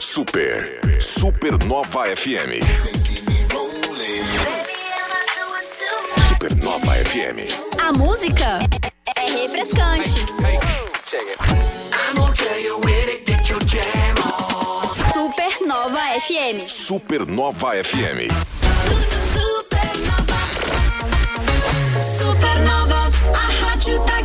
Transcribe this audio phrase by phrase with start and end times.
[0.00, 2.62] Super, Supernova FM.
[6.28, 7.38] Supernova FM.
[7.80, 8.60] A música
[9.16, 10.24] é refrescante.
[15.12, 16.68] Supernova FM.
[16.68, 18.30] Supernova FM.
[22.18, 24.17] Supernova, a rádio da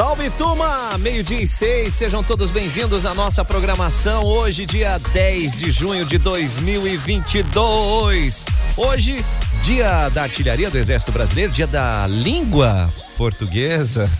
[0.00, 0.96] Salve turma!
[0.98, 4.24] Meio-dia e seis, sejam todos bem-vindos à nossa programação.
[4.24, 8.46] Hoje, dia 10 de junho de 2022.
[8.78, 9.22] Hoje,
[9.62, 14.10] dia da artilharia do Exército Brasileiro, dia da língua portuguesa.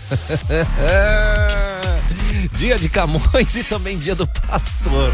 [2.52, 5.12] dia de Camões e também dia do pastor.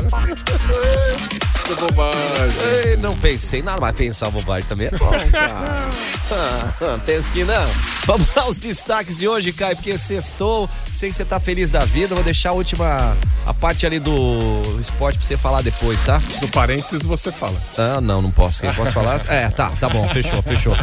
[1.65, 2.87] Que bobagem.
[2.87, 5.89] Ei, não pensei nada, mas pensar bobagem também é bom, cara.
[6.31, 7.71] Ah, Pensa que não.
[8.05, 11.81] Vamos lá os destaques de hoje, Caio, porque sextou, sei que você tá feliz da
[11.81, 16.21] vida, vou deixar a última, a parte ali do esporte pra você falar depois, tá?
[16.41, 17.61] No parênteses você fala.
[17.77, 18.63] Ah, não, não posso.
[18.63, 19.21] Quem posso falar?
[19.29, 20.77] É, tá, tá bom, fechou, fechou.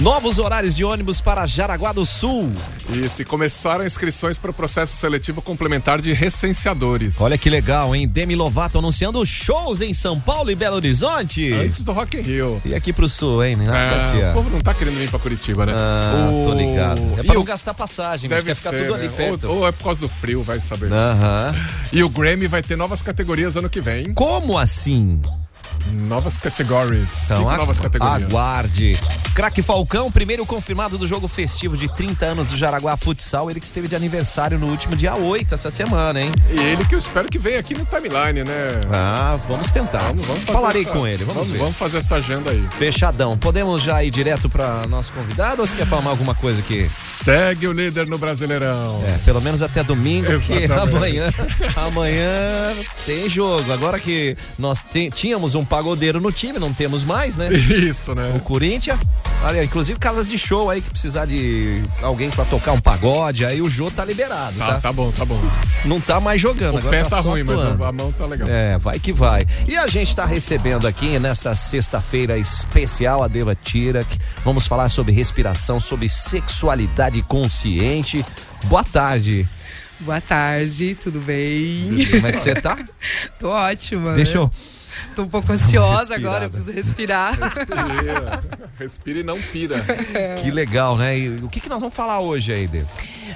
[0.00, 2.52] Novos horários de ônibus para Jaraguá do Sul.
[2.90, 7.20] E se começaram inscrições para o processo seletivo complementar de recenseadores.
[7.20, 8.06] Olha que legal, hein?
[8.06, 11.52] Demi Lovato anunciando shows em São Paulo e Belo Horizonte.
[11.52, 12.60] Antes do Rock in Rio.
[12.64, 13.56] E aqui pro sul, hein?
[13.66, 15.72] É, o povo não tá querendo vir pra Curitiba, né?
[15.74, 17.00] Ah, O- tô ligado.
[17.18, 19.14] É e pra não o- gastar passagem, mas Deve quer ficar ser, tudo ali né?
[19.16, 19.48] perto.
[19.48, 20.92] Ou, ou é por causa do frio, vai saber.
[20.92, 21.54] Aham.
[21.92, 24.12] E o Grammy vai ter novas categorias ano que vem.
[24.14, 25.20] Como assim?
[25.92, 27.24] Novas categorias.
[27.24, 28.28] Então, Cinco novas categorias.
[28.28, 28.98] Aguarde.
[29.34, 33.50] Craque Falcão, primeiro confirmado do jogo festivo de 30 anos do Jaraguá Futsal.
[33.50, 36.32] Ele que esteve de aniversário no último dia 8 essa semana, hein?
[36.50, 38.80] E ele que eu espero que venha aqui no timeline, né?
[38.92, 39.98] Ah, vamos tentar.
[40.08, 41.58] Vamos, vamos Falarei essa- com ele, vamos, ver.
[41.58, 42.66] Vamos fazer essa agenda aí.
[42.78, 43.36] Fechadão.
[43.36, 46.88] Podemos já ir direto para nosso convidado ou você quer falar alguma coisa aqui?
[46.92, 49.02] Segue o líder no Brasileirão.
[49.06, 51.24] É, pelo menos até domingo, porque amanhã,
[51.76, 53.70] amanhã tem jogo.
[53.72, 57.52] Agora que nós tínhamos um pagodeiro no time, não temos mais, né?
[57.52, 58.32] Isso, né?
[58.34, 58.98] O Corinthians.
[59.44, 63.60] Olha, inclusive casas de show aí que precisar de alguém pra tocar um pagode, aí
[63.60, 64.80] o Jô tá liberado, Tá, tá?
[64.80, 65.38] tá bom, tá bom.
[65.84, 67.84] Não tá mais jogando, O agora pé tá só ruim, mas atuando.
[67.84, 68.48] a, a mão tá legal.
[68.48, 69.46] É, vai que vai.
[69.68, 74.18] E a gente tá recebendo aqui nesta sexta-feira especial a Deva Tirak.
[74.44, 78.24] Vamos falar sobre respiração, sobre sexualidade consciente.
[78.64, 79.46] Boa tarde.
[80.00, 81.90] Boa tarde, tudo bem?
[82.10, 82.78] Como é que você tá?
[83.38, 84.12] Tô ótima.
[84.14, 84.50] Deixa eu.
[85.14, 86.14] Tô um pouco ansiosa Respirada.
[86.28, 87.34] agora, eu preciso respirar.
[87.38, 88.44] Respira.
[88.78, 89.76] Respira e não pira.
[90.42, 91.18] Que legal, né?
[91.18, 92.88] E o que, que nós vamos falar hoje aí, Deva?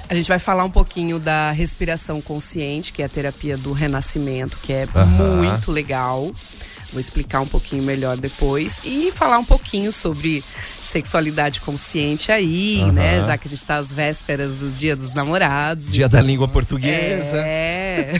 [0.09, 4.57] A gente vai falar um pouquinho da respiração consciente, que é a terapia do renascimento,
[4.61, 6.31] que é muito legal.
[6.91, 10.43] Vou explicar um pouquinho melhor depois e falar um pouquinho sobre
[10.81, 12.91] sexualidade consciente aí, Aham.
[12.91, 13.23] né?
[13.25, 15.91] Já que a gente tá às vésperas do Dia dos Namorados.
[15.91, 17.37] Dia da língua portuguesa.
[17.37, 18.11] É.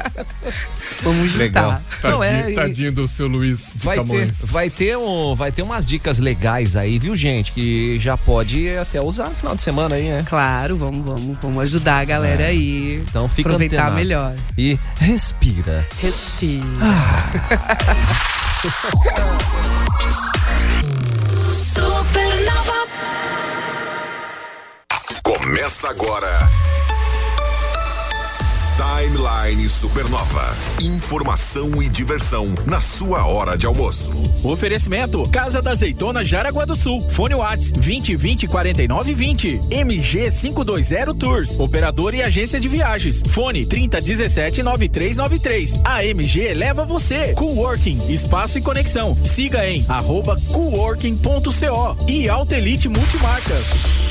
[1.02, 1.38] Vamos juntar.
[1.42, 1.82] Legal.
[2.00, 4.42] Tadinho, Não, é, tadinho do seu Luiz de Vai ter, Camões.
[4.44, 7.52] vai, ter um, vai ter umas dicas legais aí, viu, gente?
[7.52, 10.24] Que já pode até usar no final de semana aí, né?
[10.28, 13.02] Claro, vamos, vamos, vamos ajudar a galera aí.
[13.08, 13.96] Então fica Aproveitar antenado.
[13.96, 14.34] melhor.
[14.56, 15.84] E respira.
[16.00, 16.60] Respira.
[21.74, 22.86] Supernova,
[25.22, 26.48] Começa agora.
[28.80, 30.56] Timeline Supernova.
[30.80, 34.10] Informação e diversão na sua hora de almoço.
[34.42, 36.98] Oferecimento Casa da Azeitona Jaraguá do Sul.
[36.98, 39.60] Fone Whats 2020 49 20.
[39.70, 41.60] MG 520 Tours.
[41.60, 43.22] Operador e agência de viagens.
[43.28, 45.82] Fone 3017 9393.
[45.84, 47.34] A MG leva você.
[47.34, 49.14] Coworking, espaço e conexão.
[49.22, 54.09] Siga em arroba coworking.co e Altelite Multimarcas.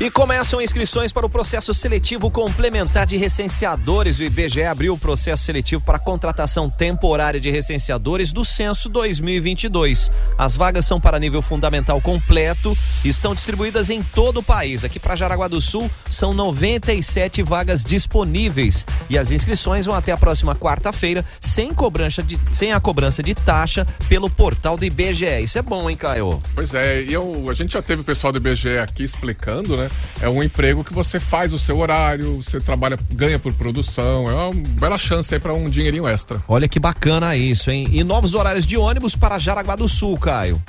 [0.00, 4.20] E começam inscrições para o processo seletivo complementar de recenseadores.
[4.20, 10.08] O IBGE abriu o processo seletivo para contratação temporária de recenseadores do censo 2022.
[10.38, 14.84] As vagas são para nível fundamental completo e estão distribuídas em todo o país.
[14.84, 20.16] Aqui para Jaraguá do Sul são 97 vagas disponíveis e as inscrições vão até a
[20.16, 25.42] próxima quarta-feira sem cobrança de sem a cobrança de taxa pelo portal do IBGE.
[25.42, 26.40] Isso é bom, hein, Caio?
[26.54, 29.87] Pois é, e a gente já teve o pessoal do IBGE aqui explicando, né?
[30.20, 34.34] É um emprego que você faz o seu horário, você trabalha, ganha por produção, é
[34.34, 34.50] uma
[34.80, 36.42] bela chance aí pra um dinheirinho extra.
[36.48, 37.86] Olha que bacana isso, hein?
[37.90, 40.60] E novos horários de ônibus para Jaraguá do Sul, Caio.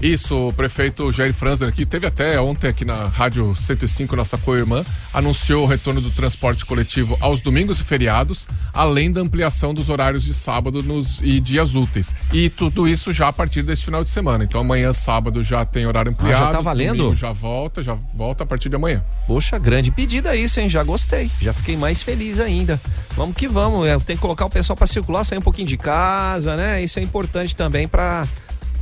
[0.00, 4.84] Isso, o prefeito Jair Franzner, que teve até ontem aqui na Rádio 105, nossa co-irmã,
[5.12, 10.22] anunciou o retorno do transporte coletivo aos domingos e feriados, além da ampliação dos horários
[10.22, 12.14] de sábado nos, e dias úteis.
[12.32, 14.44] E tudo isso já a partir deste final de semana.
[14.44, 16.44] Então amanhã, sábado, já tem horário ampliado.
[16.44, 17.12] Ah, já tá valendo?
[17.16, 19.02] Já volta, já volta a partir de amanhã.
[19.26, 20.68] Poxa, grande pedida isso, hein?
[20.70, 21.28] Já gostei.
[21.42, 22.80] Já fiquei mais feliz ainda.
[23.16, 23.84] Vamos que vamos.
[23.88, 26.84] é, Tem que colocar o pessoal para circular, sair um pouquinho de casa, né?
[26.84, 28.24] Isso é importante também para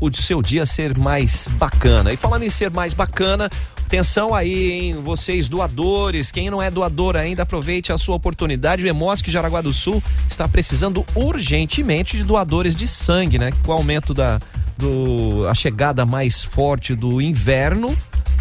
[0.01, 2.13] o seu dia ser mais bacana.
[2.13, 3.49] E falando em ser mais bacana,
[3.85, 5.01] atenção aí, hein?
[5.03, 8.85] Vocês doadores, quem não é doador ainda, aproveite a sua oportunidade.
[8.85, 13.51] O Emosc Jaraguá do Sul está precisando urgentemente de doadores de sangue, né?
[13.65, 14.39] Com o aumento da
[14.77, 17.89] do, a chegada mais forte do inverno,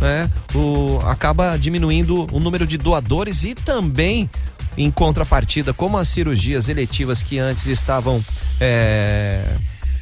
[0.02, 0.30] né?
[0.54, 4.30] O, acaba diminuindo o número de doadores e também
[4.78, 8.24] em contrapartida, como as cirurgias eletivas que antes estavam
[8.60, 9.46] é,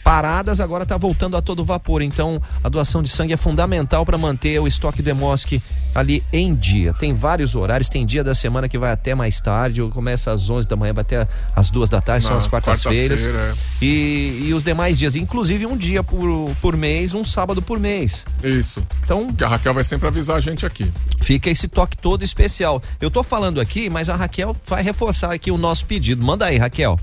[0.03, 2.01] paradas, agora está voltando a todo vapor.
[2.01, 5.61] Então, a doação de sangue é fundamental para manter o estoque do Emosc
[5.95, 6.93] ali em dia.
[6.93, 10.67] Tem vários horários, tem dia da semana que vai até mais tarde, começa às 11
[10.67, 13.21] da manhã, vai até às duas da tarde, são Na as quartas-feiras.
[13.25, 17.79] quarta-feira, E, e os demais dias, inclusive um dia por, por mês, um sábado por
[17.79, 18.25] mês.
[18.43, 18.85] Isso.
[19.03, 20.91] Então, Que a Raquel vai sempre avisar a gente aqui.
[21.21, 22.81] fica esse toque todo especial.
[22.99, 26.25] Eu tô falando aqui, mas a Raquel vai reforçar aqui o nosso pedido.
[26.25, 26.99] Manda aí, Raquel.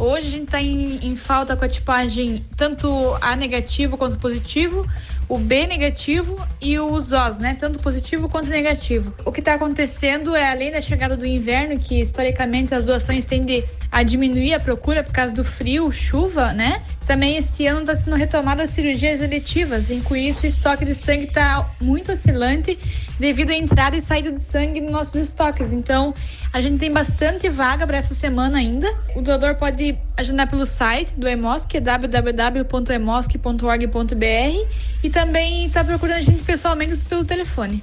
[0.00, 2.88] Hoje a gente está em, em falta com a tipagem tanto
[3.20, 4.82] A negativo quanto positivo,
[5.28, 7.54] o B negativo e os Os, né?
[7.54, 9.12] Tanto positivo quanto negativo.
[9.26, 13.62] O que está acontecendo é, além da chegada do inverno, que historicamente as doações tendem
[13.92, 16.82] a diminuir a procura por causa do frio, chuva, né?
[17.10, 20.94] Também esse ano está sendo retomada as cirurgias eletivas, e com isso o estoque de
[20.94, 22.78] sangue está muito oscilante
[23.18, 25.72] devido à entrada e saída de sangue nos nossos estoques.
[25.72, 26.14] Então,
[26.52, 28.86] a gente tem bastante vaga para essa semana ainda.
[29.16, 34.72] O doador pode agendar pelo site do Emosc, que www.emosc.org.br
[35.02, 37.82] e também está procurando a gente pessoalmente pelo telefone.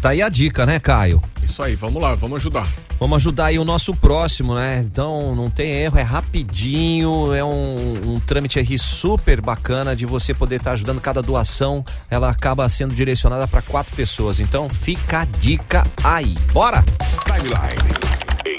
[0.00, 1.22] Tá aí a dica, né, Caio?
[1.42, 2.66] Isso aí, vamos lá, vamos ajudar.
[2.98, 4.78] Vamos ajudar aí o nosso próximo, né?
[4.84, 7.74] Então não tem erro, é rapidinho, é um,
[8.14, 11.00] um trâmite aí super bacana de você poder estar ajudando.
[11.00, 14.40] Cada doação ela acaba sendo direcionada para quatro pessoas.
[14.40, 16.34] Então fica a dica aí.
[16.52, 16.82] Bora!
[17.26, 18.00] Timeline.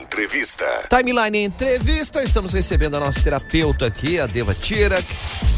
[0.04, 0.66] Entrevista.
[0.90, 5.06] Timeline Entrevista, estamos recebendo a nossa terapeuta aqui, a Deva Tirak.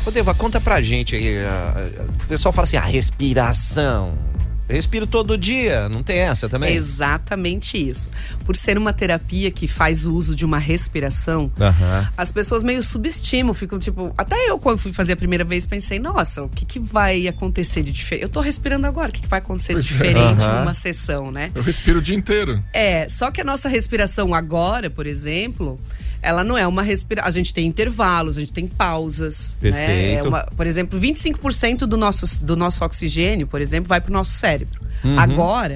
[0.05, 1.39] Ô Deva, conta pra gente aí.
[1.43, 4.13] a- a- O pessoal fala assim, a respiração.
[4.73, 6.75] Respiro todo dia, não tem essa também?
[6.75, 8.09] Exatamente isso.
[8.43, 11.51] Por ser uma terapia que faz o uso de uma respiração,
[12.17, 14.13] as pessoas meio subestimam, ficam tipo.
[14.17, 17.83] Até eu, quando fui fazer a primeira vez, pensei, nossa, o que, que vai acontecer
[17.83, 18.23] de diferente?
[18.23, 19.81] Eu tô respirando agora, o que, que vai acontecer de é.
[19.81, 20.61] diferente Aham.
[20.61, 21.51] numa sessão, né?
[21.53, 22.63] Eu respiro o dia inteiro.
[22.73, 25.79] É, só que a nossa respiração agora, por exemplo,
[26.23, 27.27] ela não é uma respiração.
[27.27, 29.57] A gente tem intervalos, a gente tem pausas.
[29.61, 29.71] Né?
[29.71, 30.25] Perfeito.
[30.25, 34.13] É uma- por exemplo, 25% do nosso, do nosso oxigênio, por exemplo, vai para o
[34.13, 34.81] nosso cérebro.
[35.17, 35.75] Agora.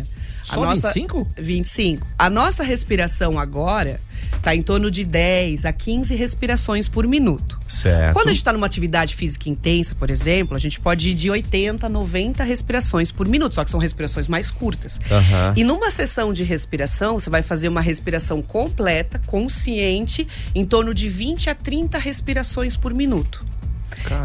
[0.50, 0.64] a Uhum.
[0.64, 1.28] Só nossa, 25?
[1.38, 2.08] 25.
[2.18, 4.00] A nossa respiração agora
[4.42, 7.58] tá em torno de 10 a 15 respirações por minuto.
[7.68, 8.14] Certo.
[8.14, 11.30] Quando a gente está numa atividade física intensa, por exemplo, a gente pode ir de
[11.30, 15.00] 80 a 90 respirações por minuto, só que são respirações mais curtas.
[15.12, 15.54] Aham.
[15.56, 21.10] E numa sessão de respiração, você vai fazer uma respiração completa, consciente, em torno de
[21.10, 23.46] 20 a 30 respirações por minuto.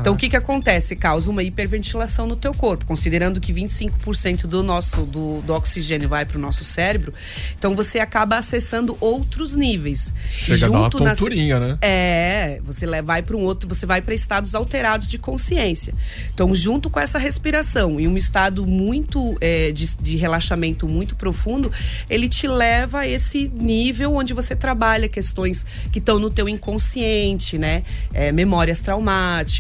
[0.01, 0.95] Então, o que que acontece?
[0.97, 6.25] Causa uma hiperventilação no teu corpo, considerando que 25% do nosso do, do oxigênio vai
[6.25, 7.13] para o nosso cérebro.
[7.59, 10.13] Então, você acaba acessando outros níveis.
[10.31, 11.79] Chega a dar uma na tonturinha, né?
[11.81, 15.95] é, você vai para um outro, você vai para estados alterados de consciência.
[16.35, 21.71] Então, junto com essa respiração e um estado muito é, de, de relaxamento muito profundo,
[22.09, 27.59] ele te leva a esse nível onde você trabalha questões que estão no teu inconsciente,
[27.59, 27.83] né?
[28.13, 29.52] É, memórias traumáticas,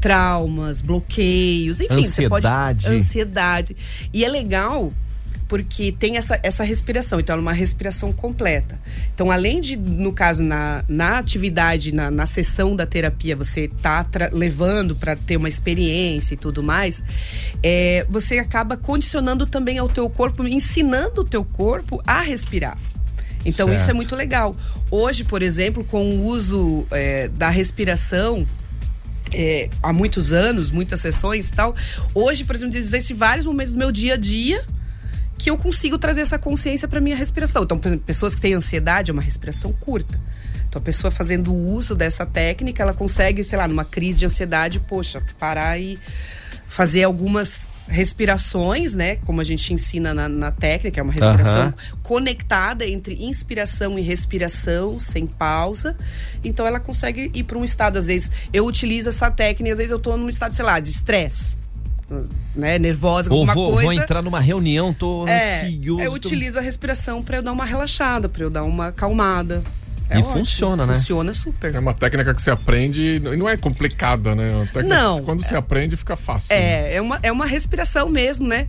[0.00, 2.84] traumas, bloqueios, enfim, você Ansiedade.
[2.84, 3.76] pode ansiedade.
[4.12, 4.92] E é legal
[5.50, 8.78] porque tem essa, essa respiração, então é uma respiração completa.
[9.12, 14.06] Então, além de, no caso, na, na atividade, na, na sessão da terapia, você tá
[14.30, 17.02] levando para ter uma experiência e tudo mais,
[17.64, 22.78] é, você acaba condicionando também ao teu corpo, ensinando o teu corpo a respirar.
[23.44, 23.96] Então, isso é Certo.
[23.96, 24.54] muito legal.
[24.88, 28.46] Hoje, por exemplo, com o uso é, da respiração,
[29.32, 31.74] é, há muitos anos, muitas sessões e tal.
[32.14, 34.64] Hoje, por exemplo, existem vários momentos do meu dia a dia
[35.38, 37.62] que eu consigo trazer essa consciência para minha respiração.
[37.62, 40.20] Então, por exemplo, pessoas que têm ansiedade é uma respiração curta.
[40.68, 44.78] Então, a pessoa fazendo uso dessa técnica, ela consegue, sei lá, numa crise de ansiedade,
[44.80, 45.98] poxa, parar e
[46.68, 49.16] fazer algumas respirações, né?
[49.16, 51.74] Como a gente ensina na, na técnica, é uma respiração Aham.
[52.02, 55.96] conectada entre inspiração e respiração, sem pausa.
[56.44, 59.90] Então ela consegue ir para um estado, às vezes, eu utilizo essa técnica, às vezes
[59.90, 61.58] eu tô num estado, sei lá, de estresse.
[62.56, 63.84] né, nervosa Ou alguma vou, coisa.
[63.84, 66.00] vou entrar numa reunião, tô é, ansioso.
[66.02, 69.62] eu tô- utilizo a respiração pra eu dar uma relaxada, pra eu dar uma acalmada.
[70.12, 70.94] É E ótimo, funciona, né?
[70.94, 71.72] Funciona super.
[71.74, 74.50] É uma técnica que você aprende e não é complicada, né?
[74.50, 75.16] É uma técnica Não.
[75.18, 76.48] que quando você aprende fica fácil.
[76.54, 76.60] né?
[76.60, 78.66] É, é uma, é uma respiração mesmo, né?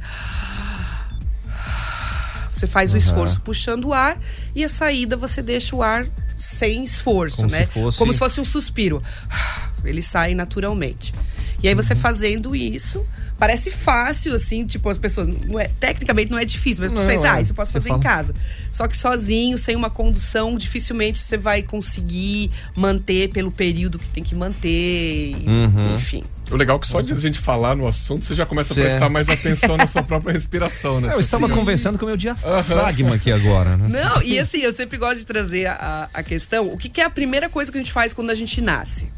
[2.54, 4.18] Você faz o esforço puxando o ar
[4.54, 6.06] e a saída você deixa o ar
[6.38, 7.62] sem esforço, Como né?
[7.62, 9.02] se fosse- Como se fosse um suspiro.
[9.84, 11.14] Ele sai naturalmente.
[11.64, 11.82] E aí Uhum.
[11.82, 13.04] você fazendo isso,
[13.42, 15.28] parece fácil, assim, tipo, as pessoas.
[15.28, 17.30] Não é, tecnicamente não é difícil, mas Não, você pensa, é.
[17.32, 18.00] ah, isso eu posso Você fazer fala.
[18.00, 18.36] em casa.
[18.72, 24.24] Só que sozinho, sem uma condução, dificilmente você vai conseguir manter pelo período que tem
[24.24, 25.36] que manter.
[25.48, 25.96] Uhum.
[25.96, 26.24] Enfim.
[26.52, 28.76] O legal é que só de a gente falar no assunto, você já começa a
[28.76, 31.10] Cê- prestar mais atenção na sua própria respiração, né?
[31.14, 33.88] Eu estava fica- conversando com o meu diafragma aqui agora, né?
[33.90, 37.06] Não, e assim, eu sempre gosto de trazer a, a questão: o que, que é
[37.06, 39.10] a primeira coisa que a gente faz quando a gente nasce?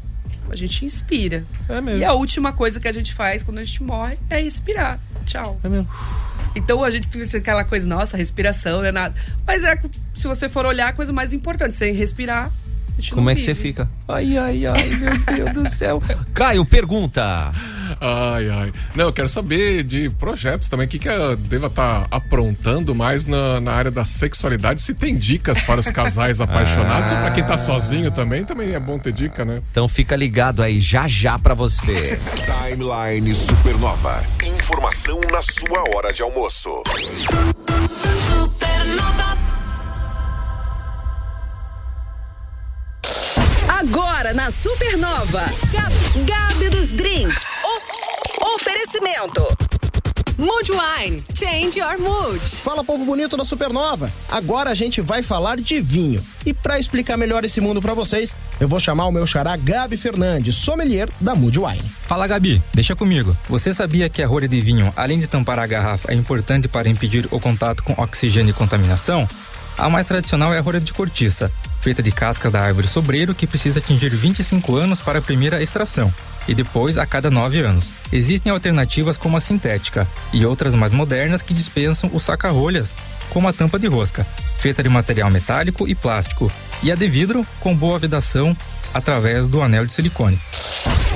[0.50, 1.44] A gente inspira.
[1.68, 2.00] É mesmo.
[2.00, 5.00] E a última coisa que a gente faz quando a gente morre é expirar.
[5.24, 5.58] Tchau.
[5.62, 5.88] É mesmo.
[6.54, 9.14] Então a gente pensa aquela coisa, nossa, respiração não é nada.
[9.46, 9.80] Mas é,
[10.14, 12.52] se você for olhar, a coisa mais importante, sem respirar,
[13.12, 13.88] Como é que você fica?
[14.08, 16.02] Ai, ai, ai, meu Deus do céu.
[16.32, 17.52] Caio, pergunta.
[18.00, 18.72] Ai, ai.
[18.94, 20.86] Não, eu quero saber de projetos também.
[20.86, 24.80] O que, que a Deva tá aprontando mais na, na área da sexualidade?
[24.82, 28.80] Se tem dicas para os casais apaixonados ou para quem tá sozinho também, também é
[28.80, 29.62] bom ter dica, né?
[29.70, 32.18] Então fica ligado aí, já já pra você.
[32.46, 34.22] Timeline Supernova.
[34.44, 36.82] Informação na sua hora de almoço.
[38.30, 39.33] Supernova.
[44.34, 45.44] Na Supernova,
[46.26, 47.42] Gabi, dos Drinks.
[47.64, 49.46] O- oferecimento.
[50.36, 51.22] Mood Wine.
[51.32, 52.40] Change your mood.
[52.44, 54.10] Fala povo bonito da Supernova.
[54.28, 56.20] Agora a gente vai falar de vinho.
[56.44, 59.96] E pra explicar melhor esse mundo pra vocês, eu vou chamar o meu xará Gabi
[59.96, 61.82] Fernandes, sommelier da Mood Wine.
[62.02, 63.36] Fala Gabi, deixa comigo.
[63.48, 66.88] Você sabia que a rolha de vinho, além de tampar a garrafa, é importante para
[66.88, 69.28] impedir o contato com oxigênio e contaminação?
[69.78, 71.50] A mais tradicional é a rolha de cortiça,
[71.84, 76.12] feita de cascas da árvore sobreiro que precisa atingir 25 anos para a primeira extração,
[76.48, 77.92] e depois a cada 9 anos.
[78.10, 82.94] Existem alternativas como a sintética e outras mais modernas que dispensam os saca-rolhas,
[83.28, 84.26] como a tampa de rosca,
[84.56, 86.50] feita de material metálico e plástico,
[86.82, 88.56] e a de vidro com boa vedação
[88.94, 90.40] através do anel de silicone.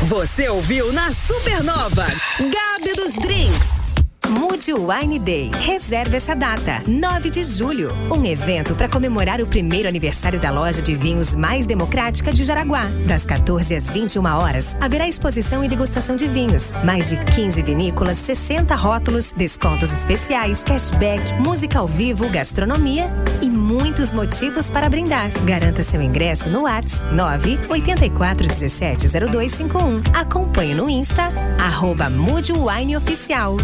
[0.03, 2.05] Você ouviu na Supernova,
[2.39, 3.88] Gabi dos Drinks.
[4.29, 5.51] Mood Wine Day.
[5.65, 7.93] Reserve essa data, 9 de julho.
[8.13, 12.83] Um evento para comemorar o primeiro aniversário da loja de vinhos mais democrática de Jaraguá.
[13.07, 16.73] Das 14 às 21 horas, haverá exposição e degustação de vinhos.
[16.85, 24.13] Mais de 15 vinícolas, 60 rótulos, descontos especiais, cashback, música ao vivo, gastronomia e muitos
[24.13, 25.31] motivos para brindar.
[25.45, 30.03] Garanta seu ingresso no Whats 9 84 17 0251.
[30.13, 33.57] Acompanhe no Insta, arroba Mood Wine Oficial.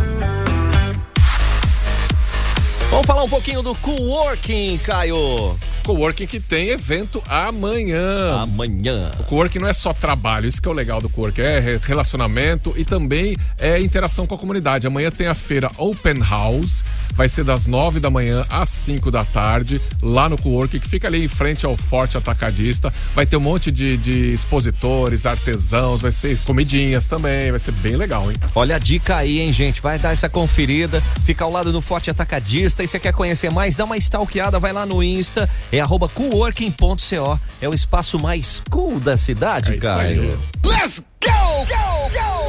[2.95, 5.59] Vamos falar um pouquinho do coworking, Caio.
[5.85, 8.41] Coworking que tem evento amanhã.
[8.43, 9.11] Amanhã.
[9.19, 11.81] O coworking não é só trabalho, isso que é o legal do coworking, é re-
[11.83, 14.87] relacionamento e também é interação com a comunidade.
[14.87, 19.25] Amanhã tem a feira Open House, vai ser das 9 da manhã às 5 da
[19.25, 22.93] tarde, lá no coworking, que fica ali em frente ao Forte Atacadista.
[23.15, 27.97] Vai ter um monte de, de expositores, artesãos, vai ser comidinhas também, vai ser bem
[27.97, 28.37] legal, hein?
[28.55, 29.81] Olha a dica aí, hein, gente?
[29.83, 32.83] Vai dar essa conferida, fica ao lado do Forte Atacadista.
[32.83, 37.41] E se quer conhecer mais, dá uma stalkeada, vai lá no Insta, é arroba coworking.co.
[37.61, 40.39] É o espaço mais cool da cidade, É Caio.
[40.65, 41.55] Let's go!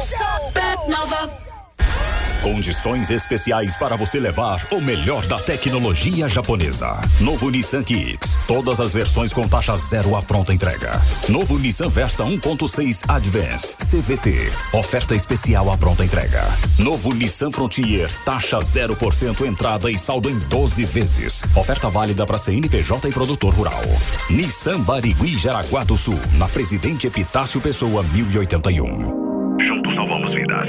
[0.06, 1.45] Supernova.
[2.46, 6.96] Condições especiais para você levar o melhor da tecnologia japonesa.
[7.20, 8.38] Novo Nissan Kicks.
[8.46, 10.92] Todas as versões com taxa zero à pronta entrega.
[11.28, 14.52] Novo Nissan Versa 1.6 Advance CVT.
[14.74, 16.44] Oferta especial à pronta entrega.
[16.78, 18.08] Novo Nissan Frontier.
[18.24, 21.42] Taxa 0% entrada e saldo em 12 vezes.
[21.56, 23.82] Oferta válida para CNPJ e produtor rural.
[24.30, 26.20] Nissan Barigui Jaraguá do Sul.
[26.38, 29.58] Na Presidente Epitácio Pessoa 1081.
[29.58, 30.68] Juntos salvamos vidas.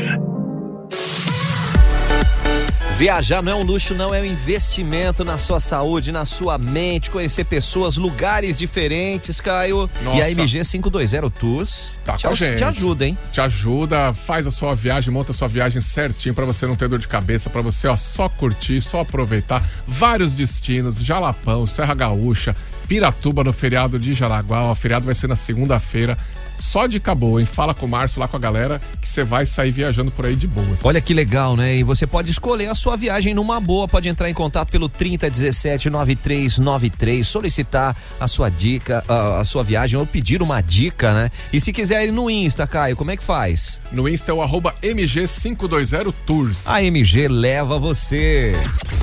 [2.97, 7.11] Viajar não é um luxo, não é um investimento na sua saúde, na sua mente,
[7.11, 9.87] conhecer pessoas, lugares diferentes, Caio.
[10.01, 10.31] E a Nossa.
[10.31, 12.57] MG 520 Tours Tá te, com a gente.
[12.57, 13.15] te ajuda, hein?
[13.31, 16.89] Te ajuda, faz a sua viagem, monta a sua viagem certinho pra você não ter
[16.89, 19.63] dor de cabeça, pra você ó, só curtir, só aproveitar.
[19.87, 22.55] Vários destinos, Jalapão, Serra Gaúcha,
[22.87, 24.71] Piratuba no feriado de Jaraguá.
[24.71, 26.17] O feriado vai ser na segunda-feira.
[26.59, 27.45] Só dica boa, hein?
[27.45, 30.35] Fala com o Márcio lá com a galera que você vai sair viajando por aí
[30.35, 30.83] de boas.
[30.83, 31.77] Olha que legal, né?
[31.77, 35.89] E você pode escolher a sua viagem numa boa, pode entrar em contato pelo 3017
[35.89, 41.31] 9393, solicitar a sua dica, a, a sua viagem ou pedir uma dica, né?
[41.51, 43.79] E se quiser ir no Insta, Caio, como é que faz?
[43.91, 46.65] No Insta é o arroba MG520 Tours.
[46.65, 48.55] A MG leva você.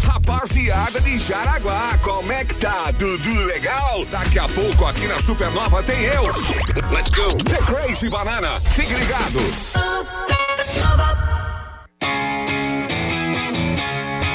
[0.03, 2.93] Rapaziada de Jaraguá, como é que tá?
[2.99, 4.05] Tudo legal?
[4.11, 6.25] Daqui a pouco aqui na Supernova tem eu.
[6.91, 7.44] Let's go.
[7.45, 8.59] The Crazy Banana.
[8.61, 9.39] Fique ligado.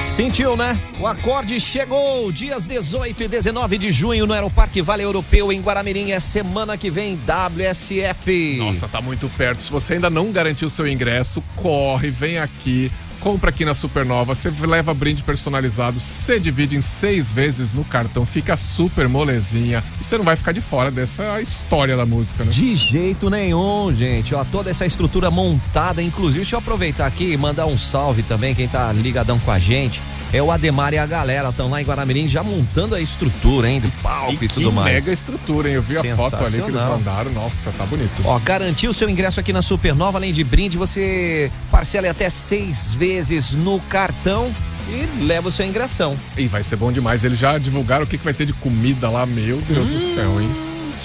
[0.05, 0.77] Sentiu, né?
[0.99, 2.31] O acorde chegou.
[2.31, 6.11] Dias 18 e 19 de junho no Aeroparque Vale Europeu em Guaramirim.
[6.11, 8.57] É semana que vem WSF.
[8.57, 9.63] Nossa, tá muito perto.
[9.63, 12.91] Se você ainda não garantiu seu ingresso, corre, vem aqui.
[13.19, 18.25] Compra aqui na Supernova, você leva brinde personalizado, você divide em seis vezes no cartão,
[18.25, 22.51] fica super molezinha e você não vai ficar de fora dessa história da música, né?
[22.51, 24.33] De jeito nenhum, gente.
[24.33, 28.55] Ó, toda essa estrutura montada, inclusive, deixa eu aproveitar aqui e mandar um salve também,
[28.55, 30.01] quem tá ligadão com a gente.
[30.31, 33.81] É o Ademar e a galera, estão lá em Guaramirim já montando a estrutura, hein,
[33.81, 34.93] do palco e, E tudo mais.
[34.93, 35.75] mega estrutura, hein?
[35.75, 37.31] Eu vi a foto ali que eles mandaram.
[37.31, 38.21] Nossa, tá bonito.
[38.23, 43.08] Ó, garantiu seu ingresso aqui na Supernova, além de brinde, você parcela até seis vezes
[43.57, 44.53] no cartão
[44.87, 46.17] e leva o seu ingressão.
[46.35, 47.23] E vai ser bom demais.
[47.23, 49.25] Eles já divulgaram o que, que vai ter de comida lá.
[49.25, 50.49] Meu Deus do céu, hein?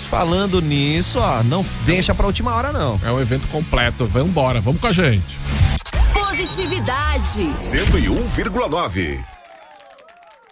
[0.08, 3.00] Falando nisso, ó, não deixa pra última hora, não.
[3.04, 4.06] É um evento completo.
[4.06, 5.38] Vambora, vamos com a gente.
[6.12, 7.42] Positividade.
[7.54, 9.33] 101,9.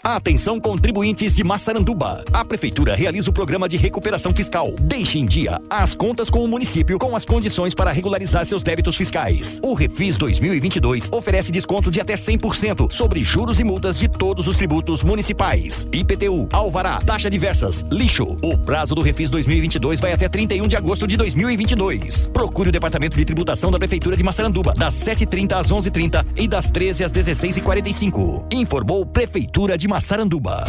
[0.04, 2.24] Atenção contribuintes de Massaranduba.
[2.32, 4.74] A prefeitura realiza o programa de recuperação fiscal.
[4.80, 8.96] Deixe em dia as contas com o município com as condições para regularizar seus débitos
[8.96, 9.60] fiscais.
[9.62, 14.56] O Refis 2022 oferece desconto de até 100% sobre juros e multas de todos os
[14.56, 15.86] tributos municipais.
[15.92, 18.36] IPTU, Alvará, taxa diversas, lixo.
[18.42, 22.26] O prazo do Refis 2022 vai até 31 de agosto de 2022.
[22.26, 26.72] Procure o Departamento de Tributação da Prefeitura de Massaranduba das 7h30 às 11h30 e das
[26.72, 28.52] 13 às 16h45.
[28.52, 30.64] Informou Prefeitura de Massaranduba.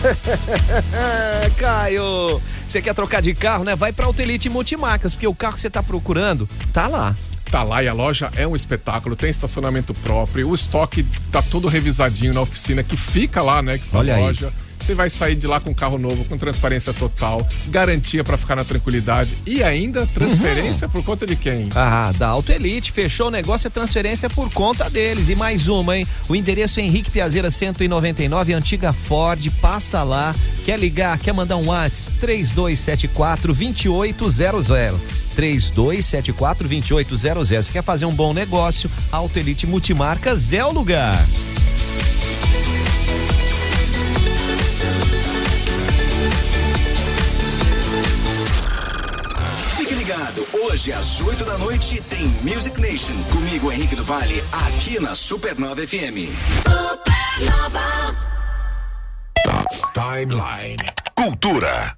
[1.58, 3.76] Caio, você quer trocar de carro, né?
[3.76, 7.14] Vai pra Autelite Multimarcas, porque o carro que você tá procurando tá lá.
[7.50, 11.68] Tá lá e a loja é um espetáculo, tem estacionamento próprio, o estoque tá todo
[11.68, 13.76] revisadinho na oficina que fica lá, né?
[13.76, 14.34] Que essa Olha aí.
[14.80, 18.56] Você vai sair de lá com um carro novo, com transparência total, garantia pra ficar
[18.56, 21.68] na tranquilidade e ainda transferência por conta de quem?
[21.74, 25.28] Ah, da Auto Elite, fechou o negócio, é transferência por conta deles.
[25.28, 26.06] E mais uma, hein?
[26.28, 30.34] O endereço é Henrique Piazeira 199, antiga Ford, passa lá.
[30.64, 32.18] Quer ligar, quer mandar um WhatsApp?
[32.18, 34.70] 3274 2800.
[35.34, 37.48] 3274 2800.
[37.48, 38.90] Você quer fazer um bom negócio?
[39.12, 41.18] Auto Elite Multimarcas é o lugar.
[50.52, 53.14] Hoje às 8 da noite tem Music Nation.
[53.32, 56.28] Comigo, Henrique do Vale, aqui na Supernova FM.
[56.62, 58.16] Supernova.
[59.94, 60.76] Timeline.
[61.14, 61.96] Cultura.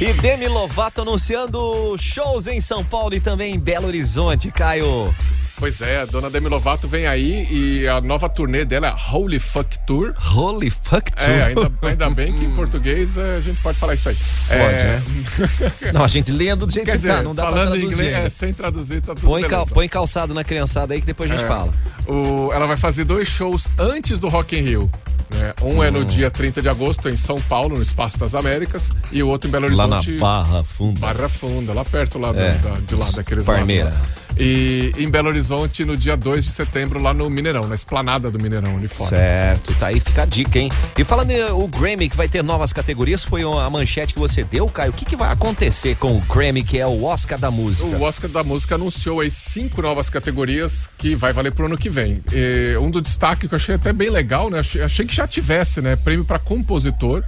[0.00, 5.14] E Demi Lovato anunciando shows em São Paulo e também em Belo Horizonte, Caio.
[5.58, 9.38] Pois é, a dona Demi Lovato vem aí e a nova turnê dela é Holy
[9.40, 10.12] Fuck Tour.
[10.34, 11.30] Holy Fuck Tour?
[11.30, 14.16] É, ainda, ainda bem que em português eh, a gente pode falar isso aí.
[14.50, 17.68] É, Pode, Não, a gente lendo do jeito Quer que dizer, tá, não dá falando
[17.70, 17.94] pra em traduzir.
[17.94, 18.26] inglês, ainda.
[18.26, 21.34] é, sem traduzir, tá tudo põe, cal, põe calçado na criançada aí que depois a
[21.34, 21.48] gente É.
[21.48, 21.70] fala.
[22.06, 24.90] O- ela vai fazer dois shows antes do Rock in Rio.
[25.34, 25.54] né?
[25.62, 26.04] Um é no Hum.
[26.04, 29.50] dia 30 de agosto em São Paulo, no Espaço das Américas, e o outro em
[29.50, 30.18] Belo Lá na Horizonte.
[30.18, 31.00] Barra Funda.
[31.00, 33.88] Barra Funda, lá perto lá do- É, da- de lá daqueles lados Parmeira.
[33.88, 34.00] lá.
[34.38, 38.38] E em Belo Horizonte no dia 2 de setembro, lá no Mineirão, na esplanada do
[38.38, 39.16] Mineirão ali fora.
[39.16, 40.68] Certo, tá aí, fica a dica, hein?
[40.96, 44.44] E falando em, o Grammy, que vai ter novas categorias, foi a manchete que você
[44.44, 44.90] deu, Caio.
[44.90, 47.96] O que, que vai acontecer com o Grammy, que é o Oscar da música?
[47.96, 51.88] O Oscar da Música anunciou aí cinco novas categorias que vai valer pro ano que
[51.88, 52.22] vem.
[52.32, 54.60] E um do destaque que eu achei até bem legal, né?
[54.60, 55.96] Achei, achei que já tivesse, né?
[55.96, 57.24] Prêmio para compositor.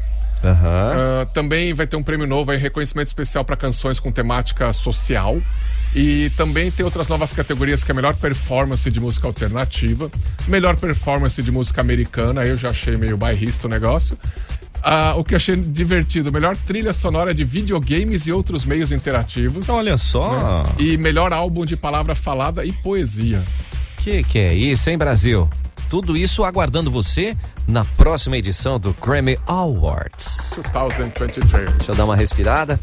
[0.94, 5.40] Ah, também vai ter um prêmio novo aí, reconhecimento especial para canções com temática social.
[5.94, 10.10] E também tem outras novas categorias que é melhor performance de música alternativa,
[10.46, 14.18] melhor performance de música americana, aí eu já achei meio bairrista o negócio.
[14.82, 19.68] Ah, o que eu achei divertido, melhor trilha sonora de videogames e outros meios interativos.
[19.68, 20.62] Olha só.
[20.62, 20.72] né?
[20.78, 23.42] E melhor álbum de palavra falada e poesia.
[23.96, 25.48] Que que é isso, hein, Brasil?
[25.90, 30.62] Tudo isso aguardando você na próxima edição do Grammy Awards.
[30.72, 31.70] 2023.
[31.70, 32.78] Deixa eu dar uma respirada.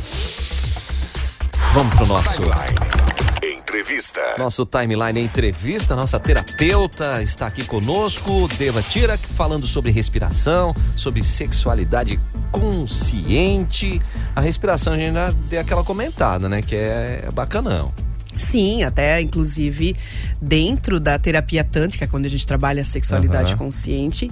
[1.75, 2.41] Vamos pro nosso.
[3.43, 4.21] Entrevista.
[4.37, 11.21] Nosso timeline é entrevista, nossa terapeuta está aqui conosco, Deva Tirak, falando sobre respiração, sobre
[11.21, 12.17] sexualidade
[12.49, 14.01] consciente.
[14.33, 16.61] A respiração a gente já deu aquela comentada, né?
[16.61, 17.93] Que é bacanão.
[18.37, 19.95] Sim, até inclusive
[20.41, 23.65] dentro da terapia tântrica, quando a gente trabalha a sexualidade Aham.
[23.65, 24.29] consciente,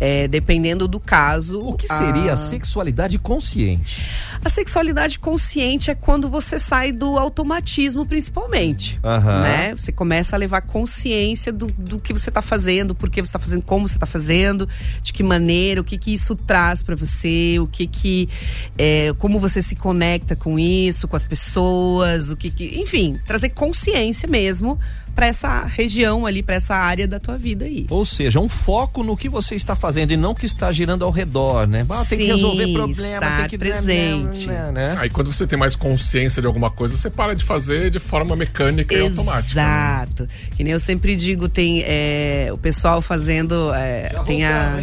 [0.00, 1.60] é, dependendo do caso.
[1.60, 4.02] O que seria a sexualidade consciente?
[4.44, 8.98] A sexualidade consciente é quando você sai do automatismo, principalmente.
[9.04, 9.42] Aham.
[9.42, 9.74] Né?
[9.76, 13.38] Você começa a levar consciência do, do que você está fazendo, por que você está
[13.38, 14.68] fazendo, como você está fazendo,
[15.02, 18.28] de que maneira, o que que isso traz para você, o que que.
[18.76, 22.80] é, como você se conecta com isso, com as pessoas, o que que.
[22.80, 24.78] Enfim, trazer consciência mesmo
[25.14, 27.86] para essa região ali, para essa área da tua vida aí.
[27.90, 31.10] Ou seja, um foco no que você está fazendo e não que está girando ao
[31.10, 31.84] redor, né?
[31.90, 34.46] Ah, tem que Sim, resolver problema, tem que presente.
[34.46, 34.96] né?
[34.98, 38.34] Aí quando você tem mais consciência de alguma coisa, você para de fazer de forma
[38.34, 39.54] mecânica e automática.
[39.54, 39.62] né?
[39.62, 40.28] Exato.
[40.56, 43.70] Que nem eu sempre digo, tem é, o pessoal fazendo.
[43.74, 44.78] é, tem a,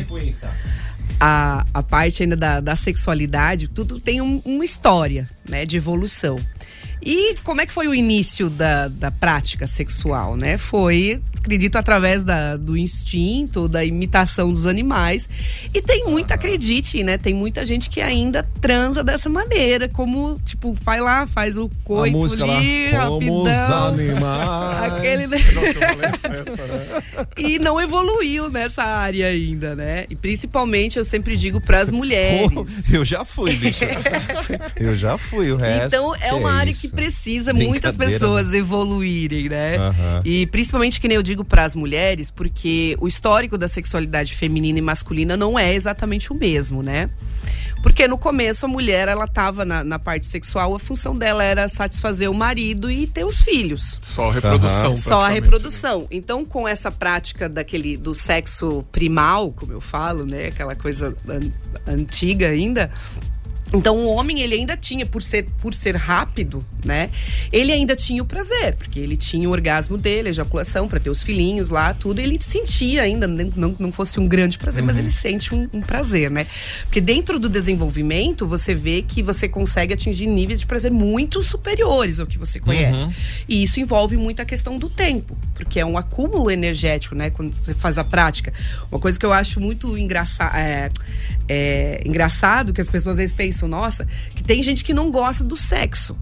[1.19, 6.36] a, a parte ainda da, da sexualidade, tudo tem um- uma história, né, de evolução.
[7.02, 10.58] E como é que foi o início da, da prática sexual, né?
[10.58, 15.30] Foi, acredito, através da, do instinto, da imitação dos animais.
[15.74, 17.18] E tem muita, acredite, né?
[17.18, 22.18] Tem muita gente que ainda transa dessa maneira, como, tipo, vai lá, faz o coito
[22.18, 23.88] música lá, ali, "Como os rapidão.
[23.88, 24.50] animais."
[25.00, 25.38] Aquele, né?
[25.38, 27.24] né?
[27.38, 30.06] E não evoluiu nessa área ainda, né?
[30.10, 32.52] E principalmente eu sempre digo para as mulheres.
[32.52, 33.84] Pô, eu já fui, bicho.
[34.76, 35.88] eu já fui, o resto.
[35.88, 36.88] Então é uma área isso?
[36.88, 39.78] que precisa muitas Brincadeira, pessoas evoluírem, né?
[39.78, 40.21] Aham.
[40.25, 44.80] E principalmente que nem eu digo para as mulheres, porque o histórico da sexualidade feminina
[44.80, 47.10] e masculina não é exatamente o mesmo, né?
[47.82, 51.65] Porque no começo a mulher ela tava na, na parte sexual, a função dela era
[51.69, 53.97] satisfazer o marido e ter os filhos.
[54.02, 54.97] Só a reprodução.
[54.97, 55.41] Só a praticamente.
[55.41, 56.08] reprodução.
[56.12, 61.52] Então, com essa prática daquele do sexo primal, como eu falo, né, aquela coisa an-
[61.88, 62.91] antiga ainda.
[63.73, 67.10] Então o homem ele ainda tinha por ser por ser rápido, né?
[67.51, 71.10] Ele ainda tinha o prazer, porque ele tinha o orgasmo dele, a ejaculação para ter
[71.10, 72.19] os filhinhos lá, tudo.
[72.19, 75.03] Ele sentia ainda não não fosse um grande prazer, mas Uhum.
[75.03, 76.45] ele sente um, um prazer, né?
[76.84, 82.19] Porque dentro do desenvolvimento você vê que você consegue atingir níveis de prazer muito superiores
[82.19, 83.05] ao que você conhece.
[83.05, 83.12] Uhum.
[83.47, 87.29] E isso envolve muito a questão do tempo, porque é um acúmulo energético, né?
[87.29, 88.53] Quando você faz a prática.
[88.91, 90.91] Uma coisa que eu acho muito é,
[91.47, 95.43] é, engraçado, que as pessoas às vezes pensam, nossa, que tem gente que não gosta
[95.43, 96.17] do sexo.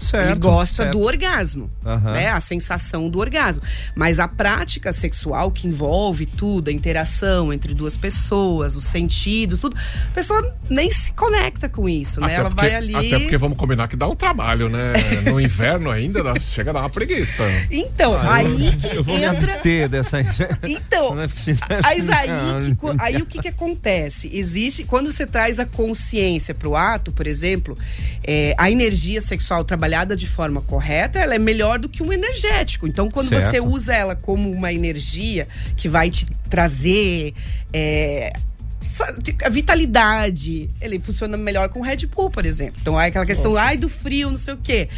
[0.00, 0.92] Certo, Ele gosta certo.
[0.98, 2.12] do orgasmo, Aham.
[2.12, 2.28] né?
[2.30, 3.62] A sensação do orgasmo.
[3.94, 9.76] Mas a prática sexual que envolve tudo, a interação entre duas pessoas, os sentidos, tudo,
[9.76, 12.28] a pessoa nem se conecta com isso, né?
[12.28, 12.94] Até Ela porque, vai ali.
[12.94, 14.92] Até porque vamos combinar que dá um trabalho, né?
[15.30, 17.42] No inverno ainda dá- chega a dar uma preguiça.
[17.70, 19.36] Então, Ah, eu- aí que Eu vou me entra.
[19.36, 20.18] abster dessa.
[20.66, 21.26] Então, é.
[21.82, 24.30] Mas aí, que aí o que, que acontece?
[24.32, 27.76] Existe, quando você traz a consciência para o ato, por exemplo,
[28.26, 32.86] é, a energia sexual trabalhada de forma correta, ela é melhor do que um energético.
[32.86, 33.44] Então, quando Certo.
[33.44, 37.34] você usa ela como uma energia que vai te trazer.
[37.72, 38.32] é,
[39.44, 42.78] a vitalidade, ele funciona melhor com Red Bull, por exemplo.
[42.80, 43.64] Então, aí aquela questão, Nossa.
[43.66, 44.88] ai, do frio, não sei o quê.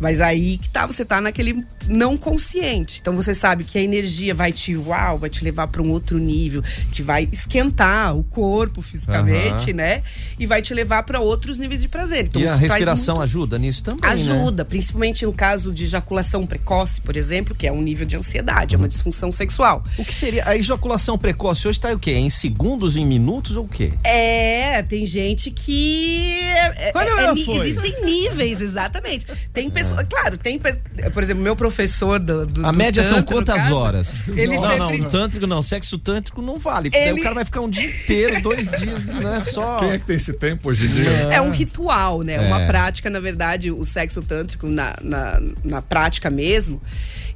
[0.00, 2.98] Mas aí que tá, você tá naquele não consciente.
[3.00, 6.18] Então você sabe que a energia vai te, uau, vai te levar para um outro
[6.18, 9.76] nível, que vai esquentar o corpo fisicamente, Aham.
[9.76, 10.02] né?
[10.38, 12.24] E vai te levar para outros níveis de prazer.
[12.26, 14.08] Então e a respiração muito- ajuda nisso também, né?
[14.10, 18.74] Ajuda, principalmente no caso de ejaculação precoce, por exemplo, que é um nível de ansiedade,
[18.74, 19.84] é uma disfunção sexual.
[19.98, 22.12] O que seria a ejaculação precoce hoje tá o quê?
[22.12, 23.92] Em segundos, em minutos ou o quê?
[24.02, 26.30] É, tem gente que.
[26.40, 29.26] é- é- Olha, é existem níveis, exatamente.
[29.52, 30.04] Tem pessoas.
[30.08, 30.58] Claro, tem.
[30.58, 31.75] Por exemplo, meu professor
[32.24, 32.46] do.
[32.46, 34.14] do A do média são quantas caso, horas?
[34.28, 34.98] Ele não, sempre.
[34.98, 36.90] não, tântrico não, sexo tântrico não vale.
[36.90, 39.76] Porque aí Ele- o cara vai ficar um dia inteiro, dois dias, não é só.
[39.76, 41.10] Quem é que tem esse tempo hoje em dia?
[41.10, 42.34] É um ritual, né?
[42.34, 42.40] É.
[42.40, 46.80] Uma prática, na verdade, o sexo tântrico, na, na, na prática mesmo,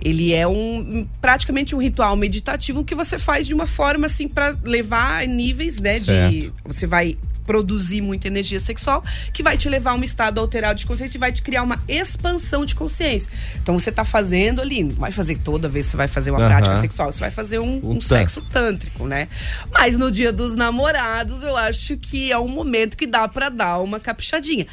[0.03, 4.57] ele é um praticamente um ritual meditativo que você faz de uma forma assim para
[4.64, 5.98] levar níveis, né?
[5.98, 6.53] De Certo.
[6.64, 10.87] você vai produzir muita energia sexual que vai te levar a um estado alterado de
[10.87, 13.31] consciência e vai te criar uma expansão de consciência.
[13.62, 16.40] Então você tá fazendo ali, não vai fazer toda vez que você vai fazer uma
[16.40, 16.48] Aham.
[16.48, 19.29] prática sexual, você vai fazer um, Um sexo tântrico, né?
[19.72, 23.79] Mas no dia dos namorados, eu acho que é um momento que dá pra dar
[23.81, 24.66] uma caprichadinha.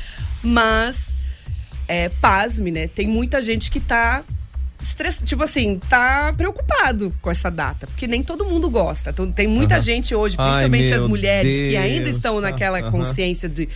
[0.44, 1.14] Mas,
[1.88, 2.88] é, pasme, né?
[2.88, 4.24] Tem muita gente que tá.
[4.82, 9.10] Estress- Tipo assim, tá preocupado com essa data, porque nem todo mundo gosta.
[9.10, 9.82] Então, Tem muita Aham.
[9.82, 12.16] gente hoje, Ai, principalmente as meu mulheres, que ainda Deus.
[12.16, 12.92] estão naquela Aham.
[12.92, 13.68] consciência de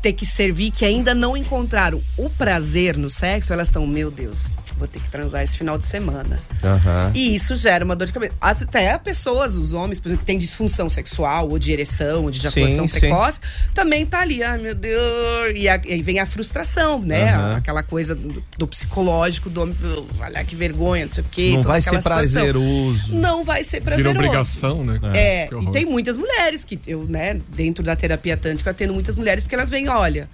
[0.00, 4.54] ter que servir, que ainda não encontraram o prazer no sexo, elas estão, meu Deus,
[4.78, 6.40] vou ter que transar esse final de semana.
[6.62, 7.10] Aham.
[7.14, 8.34] E isso gera uma dor de cabeça.
[8.40, 12.30] As- Até pessoas, os homens, por exemplo, que têm disfunção sexual, ou de ereção, ou
[12.30, 13.00] de ejaculação Sim, sim.
[13.00, 13.40] precoce,
[13.74, 15.52] também tá ali, ai meu Deus.
[15.56, 17.32] E, aí vem a frustração, né?
[17.34, 17.56] Aham.
[17.56, 19.74] Aquela coisa do, do psicológico do homem,
[20.20, 21.48] olha que vergonha, não sei o quê.
[21.50, 22.16] Não toda vai ser situação.
[22.18, 23.14] prazeroso.
[23.14, 24.16] Não vai ser Vira prazeroso.
[24.18, 25.00] obrigação, né?
[25.14, 28.94] É, Que e tem muitas mulheres que eu, né, dentro da terapia tântrica, eu atendo
[28.94, 30.28] muitas mulheres que elas vêm, olha,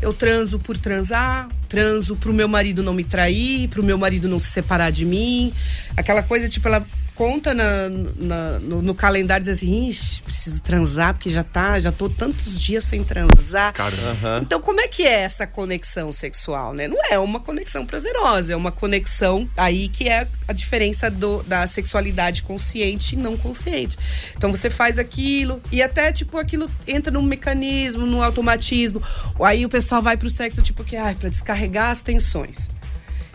[0.00, 4.38] eu transo por transar, transo pro meu marido não me trair, pro meu marido não
[4.38, 5.52] se separar de mim.
[5.96, 6.86] Aquela coisa, tipo, ela
[7.18, 11.90] conta na, na- no, no calendário, diz assim, Ixi, preciso transar, porque já tá, já
[11.90, 13.72] tô tantos dias sem transar.
[13.72, 14.38] Caramba.
[14.40, 16.86] Então, como é que é essa conexão sexual, né?
[16.86, 21.66] Não é uma conexão prazerosa, é uma conexão aí que é a diferença do- da
[21.66, 23.98] sexualidade consciente e não consciente.
[24.36, 29.02] Então, você faz aquilo e até, tipo, aquilo entra num mecanismo, num automatismo.
[29.42, 32.70] Aí o pessoal vai pro sexo, tipo, que, ai, pra descarregar as tensões.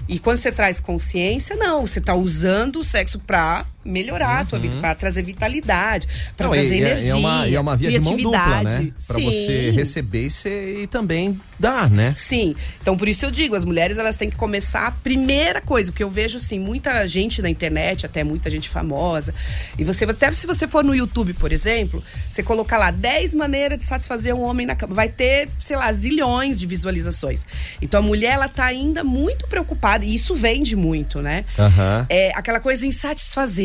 [0.08, 4.60] E quando você traz consciência, não, você tá usando o sexo pra melhorar a tua
[4.60, 7.12] vida, pra trazer vitalidade, pra Não, trazer e, é- energia.
[7.12, 8.92] é uma, e é uma via de mão dupla, né?
[8.98, 9.24] Sim.
[9.24, 12.14] você receber e, ser- e também dar, né?
[12.16, 12.56] Sim.
[12.82, 16.04] Então, por isso eu digo, as mulheres elas têm que começar a primeira coisa, porque
[16.04, 19.34] eu vejo assim, muita gente na internet, até muita gente famosa.
[19.78, 23.78] E você, até se você for no YouTube, por exemplo, você colocar lá 10 maneiras
[23.78, 27.46] de satisfazer um homem na cama, vai ter, sei lá, zilhões de visualizações.
[27.82, 31.46] Então a mulher ela tá ainda muito preocupada, e isso vende muito, né?
[31.58, 32.06] Aham.
[32.10, 32.92] É aquela coisa em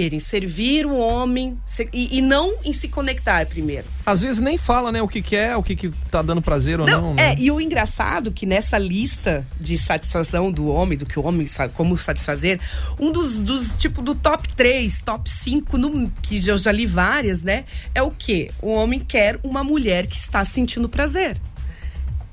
[0.09, 3.87] satisfazer, em servir o homem se- e, e não em se conectar primeiro.
[4.05, 6.81] Às vezes nem fala, né, o que, que é, o que, que tá dando prazer
[6.81, 7.33] ou não, né?
[7.33, 11.47] É, e o engraçado que nessa lista de satisfação do homem, do que o homem
[11.47, 12.59] sabe como satisfazer,
[12.99, 17.43] um dos, dos tipo do top 3, top 5, no, que eu já li várias,
[17.43, 17.65] né?
[17.95, 18.51] É o quê?
[18.63, 21.37] O homem quer uma mulher que está sentindo prazer.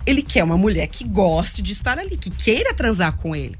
[0.05, 3.57] Ele quer uma mulher que goste de estar ali, que queira transar com ele.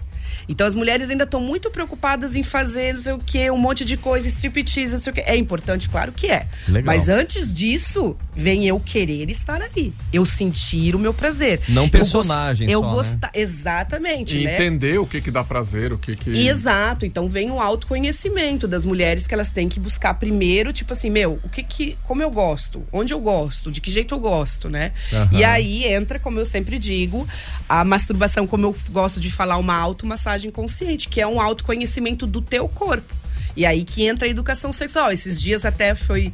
[0.48, 3.84] Então as mulheres ainda estão muito preocupadas em fazer não sei o quê, um monte
[3.84, 5.24] de coisa, striptease, não sei o quê.
[5.26, 6.48] É importante, claro que é.
[6.68, 6.84] Legal.
[6.86, 9.94] Mas antes disso, vem eu querer estar ali.
[10.14, 11.62] Eu sentir o meu prazer.
[11.70, 12.94] Não Eu personagem Eu só, né?
[12.96, 13.32] gostar.
[13.34, 14.54] Exatamente, E né?
[14.56, 16.30] entender o que que dá prazer, o que que...
[16.48, 21.10] Exato, então vem o autoconhecimento das mulheres que elas têm que buscar primeiro, tipo assim,
[21.10, 24.70] meu, o que que, como eu gosto, onde eu gosto, de que jeito eu gosto,
[24.70, 24.92] né?
[25.12, 25.30] Aham.
[25.32, 27.28] E aí entra, como eu sempre digo,
[27.68, 32.42] a masturbação, como eu gosto de falar, uma automassagem consciente, que é um autoconhecimento do
[32.42, 33.14] teu corpo.
[33.56, 35.12] E aí que entra a educação sexual.
[35.12, 36.34] Esses dias até foi.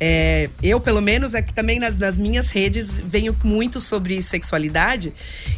[0.00, 5.12] é, eu, pelo menos, é que também nas, nas minhas redes venho muito sobre sexualidade.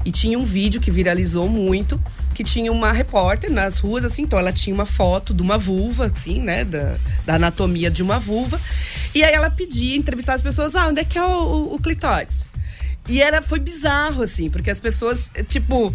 [0.04, 2.02] E tinha um vídeo que viralizou muito,
[2.35, 6.07] que tinha uma repórter nas ruas, assim, então ela tinha uma foto de uma vulva,
[6.07, 6.64] assim, né?
[6.64, 8.61] Da, da anatomia de uma vulva.
[9.14, 11.78] E aí ela pedia entrevistar as pessoas: ah, onde é que é o, o, o
[11.80, 12.44] clitóris?
[13.09, 15.94] E era, foi bizarro, assim, porque as pessoas, tipo.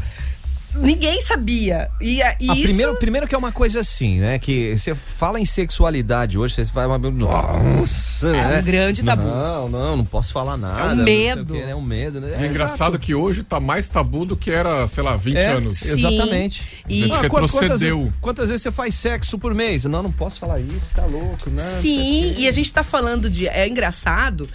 [0.75, 1.89] Ninguém sabia.
[1.99, 2.61] E, a- e Ah, isso.
[2.63, 4.37] primeiro, primeiro que é uma coisa assim, né?
[4.37, 6.99] Que você fala em sexualidade hoje, você vai uma.
[6.99, 8.27] Nossa!
[8.27, 8.59] É né?
[8.59, 9.23] um grande tabu.
[9.23, 10.79] Não, não, não posso falar nada.
[10.79, 11.53] É um medo.
[11.53, 12.33] quê, É um medo, né?
[12.37, 15.81] É engraçado que hoje tá mais tabu do que era, sei lá, 20 É, anos.
[15.81, 16.61] Exatamente.
[16.85, 17.97] A gente Ah, quantas, retrocedeu.
[17.99, 19.85] vezes, quantas vezes você faz sexo por mês?
[19.85, 21.61] Não, não posso falar isso, tá louco, né?
[21.81, 23.47] Sim, e a gente tá falando de.
[23.47, 24.47] É engraçado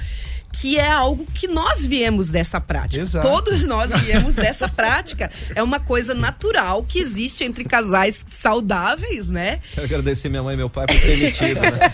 [0.54, 3.02] que é algo que nós viemos dessa prática.
[3.02, 3.28] Exato.
[3.28, 5.30] Todos nós viemos dessa prática.
[5.54, 9.60] É uma coisa natural que existe entre casais saudáveis, né?
[9.74, 11.92] Quero agradecer minha mãe e meu pai por ter metido, né?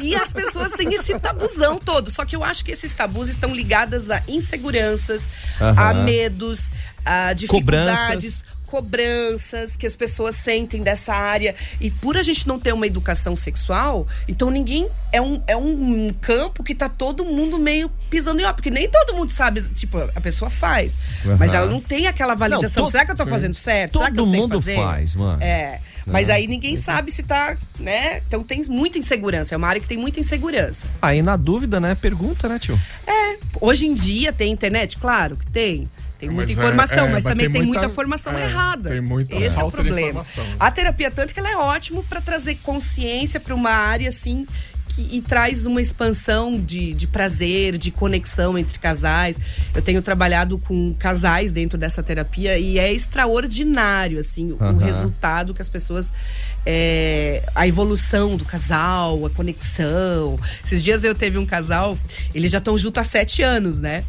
[0.00, 2.10] E as pessoas têm esse tabuzão todo.
[2.10, 6.04] Só que eu acho que esses tabus estão ligados a inseguranças, a Aham.
[6.04, 6.70] medos,
[7.04, 7.96] a dificuldades.
[7.98, 8.44] Cobranças
[9.76, 11.54] que as pessoas sentem dessa área.
[11.80, 14.88] E por a gente não ter uma educação sexual, então ninguém.
[15.12, 18.52] É um, é um campo que tá todo mundo meio pisando em ó.
[18.52, 19.62] Porque nem todo mundo sabe.
[19.68, 20.96] Tipo, a pessoa faz.
[21.38, 21.58] Mas Aham.
[21.62, 22.82] ela não tem aquela validação.
[22.82, 23.98] Não, to- Será que eu tô fazendo certo?
[23.98, 24.76] Será que eu Todo sei mundo fazer?
[24.76, 25.40] faz, mano.
[25.42, 25.80] É.
[26.06, 26.34] Mas Né?
[26.34, 28.18] aí ninguém sabe se tá, né?
[28.26, 29.54] Então tem muita insegurança.
[29.54, 30.86] É uma área que tem muita insegurança.
[31.00, 31.94] Aí na dúvida, né?
[31.94, 32.78] Pergunta, né, tio?
[33.06, 34.98] É, hoje em dia tem internet?
[34.98, 35.88] Claro que tem.
[36.18, 38.90] Tem muita Mas é- informação, é, mas mas também tem muita- muita formação é, errada.
[38.90, 40.22] tem muita Esse é o problema.
[40.58, 44.46] A terapia tântrica ela é ótimo para trazer consciência para uma área assim
[44.88, 49.36] que, e traz uma expansão de, de prazer, de conexão entre casais.
[49.74, 55.60] Eu tenho trabalhado com casais dentro dessa terapia e é extraordinário assim o resultado que
[55.62, 56.12] as pessoas
[56.66, 60.38] é, a evolução do casal, a conexão.
[60.64, 61.98] Esses dias eu teve um casal,
[62.34, 64.04] eles já estão juntos há sete anos, né?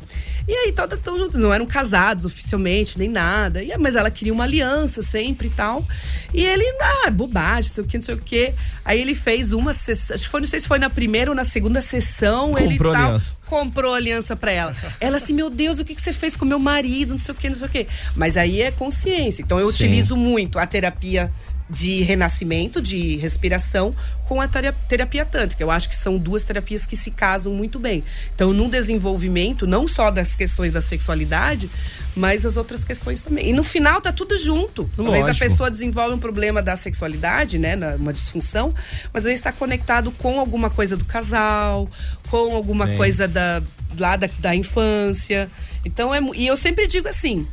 [0.48, 3.64] E aí estão juntos, não eram casados oficialmente, nem nada.
[3.64, 5.86] E, mas ela queria uma aliança sempre e tal.
[6.34, 6.64] E ele,
[7.06, 8.54] ah, bobagem, não sei o que, não sei o que.
[8.84, 11.36] Aí ele fez uma sessão, acho que foi, não sei se foi na primeira ou
[11.36, 13.34] na segunda sessão, ele Comprou tal, aliança.
[13.48, 14.76] comprou aliança pra ela.
[15.00, 17.12] Ela assim, meu Deus, o que, que você fez com meu marido?
[17.12, 17.88] Não sei o que, não sei o que.
[18.16, 19.42] Mas aí é consciência.
[19.42, 19.86] Então eu Sim.
[19.86, 21.32] utilizo muito a terapia
[21.70, 23.96] de renascimento, de respiração,
[24.28, 25.64] com a tera- terapia tântrica.
[25.64, 28.04] Eu acho que são duas terapias que se casam muito bem.
[28.34, 31.70] Então, num desenvolvimento, não só das questões da sexualidade,
[32.16, 33.50] mas as outras questões também.
[33.50, 34.90] E no final tá tudo junto.
[34.98, 38.74] Às vezes a pessoa desenvolve um problema da sexualidade, né, uma disfunção,
[39.12, 41.90] mas às vezes está conectado com alguma coisa do casal,
[42.30, 42.98] com alguma Sim.
[42.98, 43.62] coisa da
[43.98, 45.50] lá da, da infância.
[45.86, 47.48] Então é e eu sempre digo assim,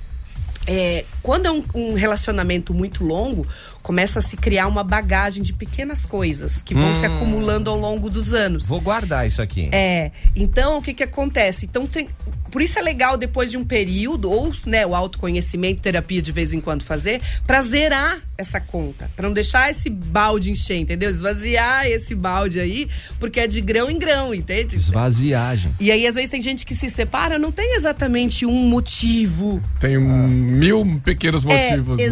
[0.67, 3.47] é, quando é um, um relacionamento muito longo,
[3.83, 6.95] começa a se criar uma bagagem de pequenas coisas que vão Hum.
[6.95, 8.67] se acumulando ao longo dos anos.
[8.69, 9.69] Vou guardar isso aqui.
[9.73, 11.67] É, então o que que acontece?
[11.67, 12.09] Então tem,
[12.51, 16.53] por isso é legal depois de um período ou, né, o autoconhecimento, terapia de vez
[16.53, 21.09] em quando fazer, pra zerar essa conta, Pra não deixar esse balde encher, entendeu?
[21.11, 22.89] Esvaziar esse balde aí,
[23.21, 24.77] porque é de grão em grão, entende?
[24.77, 25.73] Esvaziagem.
[25.81, 29.61] E aí às vezes tem gente que se separa, não tem exatamente um motivo.
[29.81, 32.01] Tem um mil pequenos motivos.
[32.01, 32.09] é, né?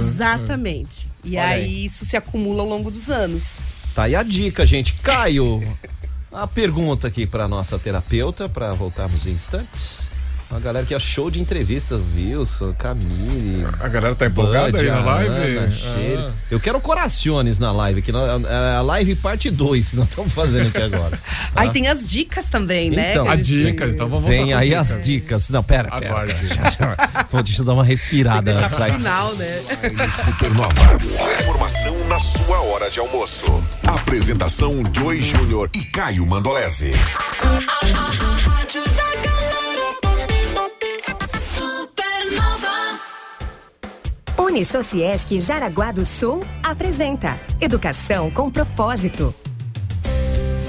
[1.25, 1.85] E Olha aí, aí.
[1.85, 3.59] isso se acumula ao longo dos anos.
[3.95, 4.95] Tá aí a dica, gente.
[4.95, 5.61] Caio,
[6.33, 10.09] a pergunta aqui pra nossa terapeuta, pra voltarmos em instantes.
[10.51, 13.65] Uma galera que é show de entrevista, Wilson, Camille.
[13.79, 15.33] A galera tá empolgada aí na live?
[15.57, 15.73] Ana.
[16.29, 16.33] Ah.
[16.51, 20.33] Eu quero corações na live, que nós- é a live parte 2 que nós estamos
[20.35, 21.17] fazendo aqui agora.
[21.17, 21.61] tá?
[21.61, 23.13] Aí tem as dicas também, né?
[23.13, 24.91] Então, que A gente- dica, então vamos voltar Vem aí dicas.
[24.97, 25.49] as dicas.
[25.51, 26.27] Não, pera, pera.
[26.27, 27.27] Já.
[27.31, 28.81] Vou, deixa eu dar uma respirada antes.
[28.81, 28.93] Aí.
[28.93, 29.61] final, né?
[30.25, 30.75] Supernova.
[31.43, 33.63] Informação na sua hora de almoço.
[33.87, 36.91] Apresentação Joy Júnior e Caio Mandolese.
[44.51, 49.33] Unisociesc Jaraguá do Sul apresenta Educação com Propósito.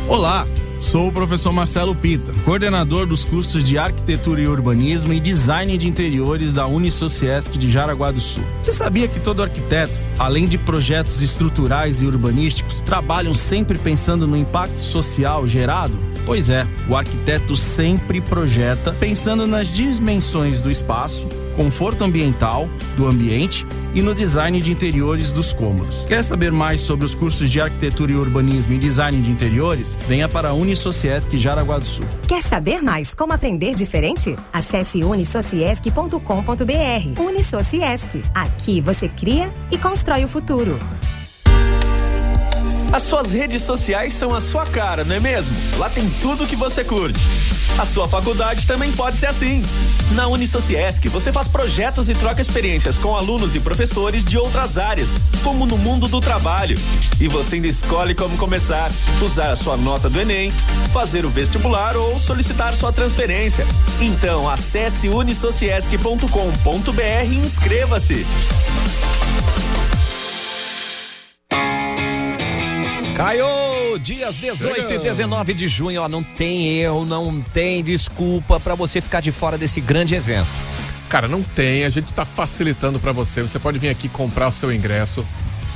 [0.07, 0.45] Olá,
[0.79, 5.87] sou o professor Marcelo Pita, coordenador dos cursos de Arquitetura e Urbanismo e Design de
[5.87, 8.43] Interiores da Unisociesc de Jaraguá do Sul.
[8.61, 14.37] Você sabia que todo arquiteto, além de projetos estruturais e urbanísticos, trabalham sempre pensando no
[14.37, 15.97] impacto social gerado?
[16.23, 23.65] Pois é, o arquiteto sempre projeta pensando nas dimensões do espaço, conforto ambiental do ambiente
[23.93, 26.05] e no design de interiores dos cômodos.
[26.05, 29.97] Quer saber mais sobre os cursos de arquitetura e urbanismo e design de interiores?
[30.07, 32.05] Venha para a Unisociesc Jaraguá do Sul.
[32.27, 34.35] Quer saber mais como aprender diferente?
[34.51, 37.21] Acesse unisociesc.com.br.
[37.21, 38.23] Unisociesc.
[38.33, 40.79] Aqui você cria e constrói o futuro.
[42.91, 45.55] As suas redes sociais são a sua cara, não é mesmo?
[45.77, 47.17] Lá tem tudo que você curte.
[47.77, 49.63] A sua faculdade também pode ser assim.
[50.11, 55.15] Na Unisociesc, você faz projetos e troca experiências com alunos e professores de outras áreas,
[55.43, 56.77] como no mundo do trabalho.
[57.19, 60.51] E você ainda escolhe como começar, usar a sua nota do Enem,
[60.93, 63.65] fazer o vestibular ou solicitar sua transferência.
[63.99, 68.25] Então, acesse unisociesc.com.br e inscreva-se.
[73.15, 73.60] Caio,
[73.99, 79.01] dias 18 e 19 de junho, ó, não tem erro, não tem desculpa pra você
[79.01, 80.47] ficar de fora desse grande evento.
[81.09, 83.41] Cara, não tem, a gente tá facilitando pra você.
[83.41, 85.25] Você pode vir aqui comprar o seu ingresso.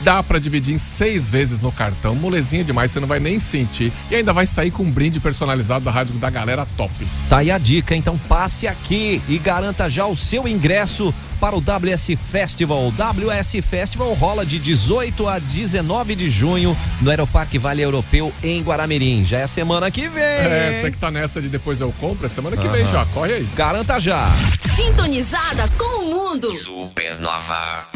[0.04, 3.92] Dá pra dividir em seis vezes no cartão, molezinha demais, você não vai nem sentir.
[4.10, 6.94] E ainda vai sair com um brinde personalizado da rádio da galera top.
[7.30, 11.60] Tá aí a dica, então passe aqui e garanta já o seu ingresso para o
[11.60, 12.88] WS Festival.
[12.88, 18.62] O WS Festival rola de 18 a 19 de junho no Aeroparque Vale Europeu em
[18.62, 19.24] Guaramirim.
[19.24, 20.24] Já é semana que vem.
[20.24, 23.34] É, você que tá nessa de depois eu compro, é semana que vem já, corre
[23.34, 23.50] aí.
[23.56, 24.32] Garanta já.
[24.76, 26.52] Sintonizada com o mundo.
[26.52, 27.88] Supernova.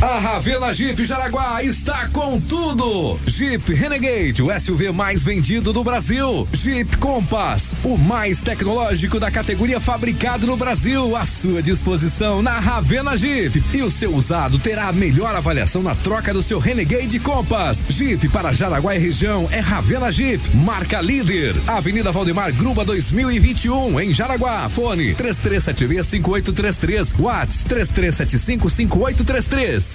[0.00, 3.18] A Ravena Jeep Jaraguá está com tudo.
[3.26, 6.46] Jeep Renegade, o SUV mais vendido do Brasil.
[6.52, 13.16] Jeep Compass, o mais tecnológico da categoria fabricado no Brasil, à sua disposição na Ravena
[13.16, 13.64] Jeep.
[13.72, 17.86] E o seu usado terá a melhor avaliação na troca do seu Renegade Compass.
[17.88, 21.56] Jeep para Jaraguá e região é Ravena Jeep, marca líder.
[21.66, 24.68] Avenida Valdemar Gruba 2021 em Jaraguá.
[24.68, 29.85] Fone 33765833, Whats 33755833.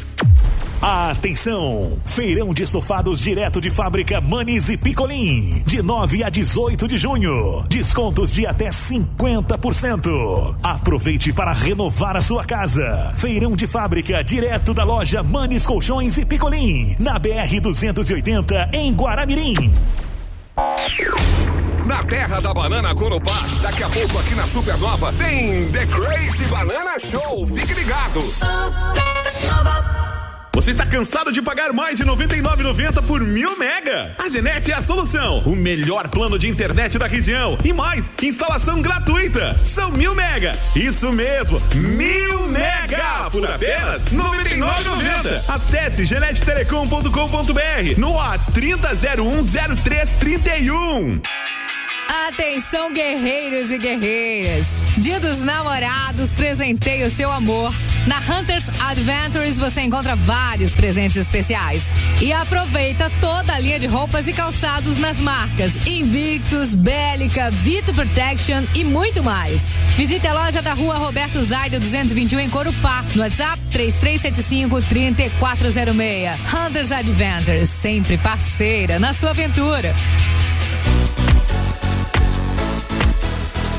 [0.82, 2.00] Atenção!
[2.06, 5.62] Feirão de estofados direto de fábrica Manis e Picolim.
[5.64, 7.64] De 9 a 18 de junho.
[7.70, 10.56] Descontos de até 50%.
[10.64, 13.12] Aproveite para renovar a sua casa.
[13.14, 16.96] Feirão de fábrica direto da loja Manis Colchões e Picolim.
[16.98, 19.72] Na BR 280 em Guaramirim.
[21.92, 26.98] Na terra da banana Corupá, daqui a pouco aqui na Supernova tem The Crazy Banana
[26.98, 27.46] Show.
[27.46, 28.22] Fique ligado.
[30.54, 34.16] Você está cansado de pagar mais de R$ 99,90 por mil mega?
[34.18, 35.40] A Genet é a solução.
[35.40, 37.58] O melhor plano de internet da região.
[37.62, 39.60] E mais, instalação gratuita.
[39.66, 40.58] São mil mega.
[40.74, 45.54] Isso mesmo, mil mega por apenas R$ 99,90.
[45.54, 51.20] Acesse genettelecom.com.br no WhatsApp 30010331.
[52.12, 54.68] Atenção, guerreiros e guerreiras!
[54.98, 57.74] Dia dos Namorados, presenteie o seu amor.
[58.06, 61.84] Na Hunters Adventures você encontra vários presentes especiais.
[62.20, 68.66] E aproveita toda a linha de roupas e calçados nas marcas Invictus, Bélica, Vito Protection
[68.76, 69.74] e muito mais.
[69.96, 76.40] Visite a loja da rua Roberto Zaida 221 em Corupá, no WhatsApp 3375 3406.
[76.54, 79.96] Hunters Adventures, sempre parceira na sua aventura.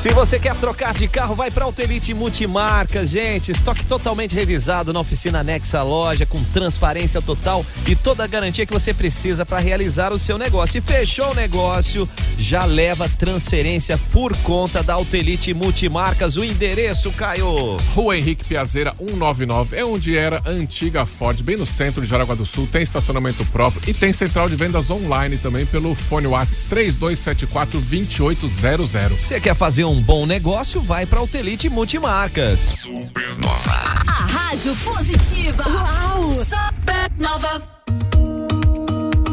[0.03, 3.51] Se você quer trocar de carro, vai para Autelite Multimarcas, gente.
[3.51, 8.65] Estoque totalmente revisado na oficina anexa à loja, com transparência total e toda a garantia
[8.65, 10.77] que você precisa para realizar o seu negócio.
[10.77, 12.05] E fechou o negócio,
[12.37, 16.35] já leva transferência por conta da Autelite Multimarcas.
[16.35, 17.77] O endereço, Caio.
[17.95, 22.35] Rua Henrique Piazeira 199 é onde era a antiga Ford, bem no centro de Jaraguá
[22.35, 22.67] do Sul.
[22.69, 28.91] Tem estacionamento próprio e tem central de vendas online também pelo fone WhatsApp 3274 2800.
[29.21, 30.81] Você quer fazer um bom negócio?
[30.81, 32.59] Vai para Autelite Multimarcas.
[32.59, 34.03] Supernova.
[34.07, 35.63] A rádio positiva.
[35.67, 36.31] Uau!
[36.33, 37.72] Supernova.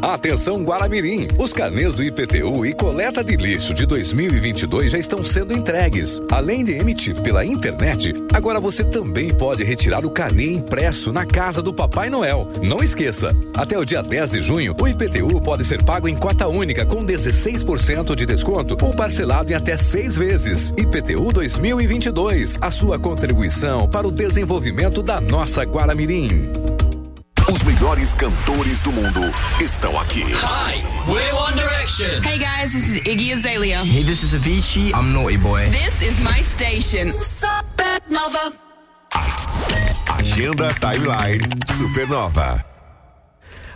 [0.03, 5.53] Atenção Guaramirim, os carnês do IPTU e coleta de lixo de 2022 já estão sendo
[5.53, 6.19] entregues.
[6.31, 11.61] Além de emitir pela internet, agora você também pode retirar o carnê impresso na casa
[11.61, 12.49] do Papai Noel.
[12.63, 16.49] Não esqueça, até o dia 10 de junho, o IPTU pode ser pago em cota
[16.49, 20.73] única com 16% de desconto ou parcelado em até seis vezes.
[20.79, 26.90] IPTU 2022, a sua contribuição para o desenvolvimento da nossa Guaramirim.
[27.51, 29.21] Os melhores cantores do mundo
[29.61, 30.23] estão aqui.
[30.23, 32.23] Hi, we're One Direction.
[32.23, 33.85] Hey guys, this is Iggy Azalea.
[33.85, 34.93] Hey, this is Avicii.
[34.95, 35.69] I'm Naughty Boy.
[35.71, 37.13] This is my station.
[37.13, 38.53] Supernova.
[40.17, 42.70] Agenda Timeline Supernova.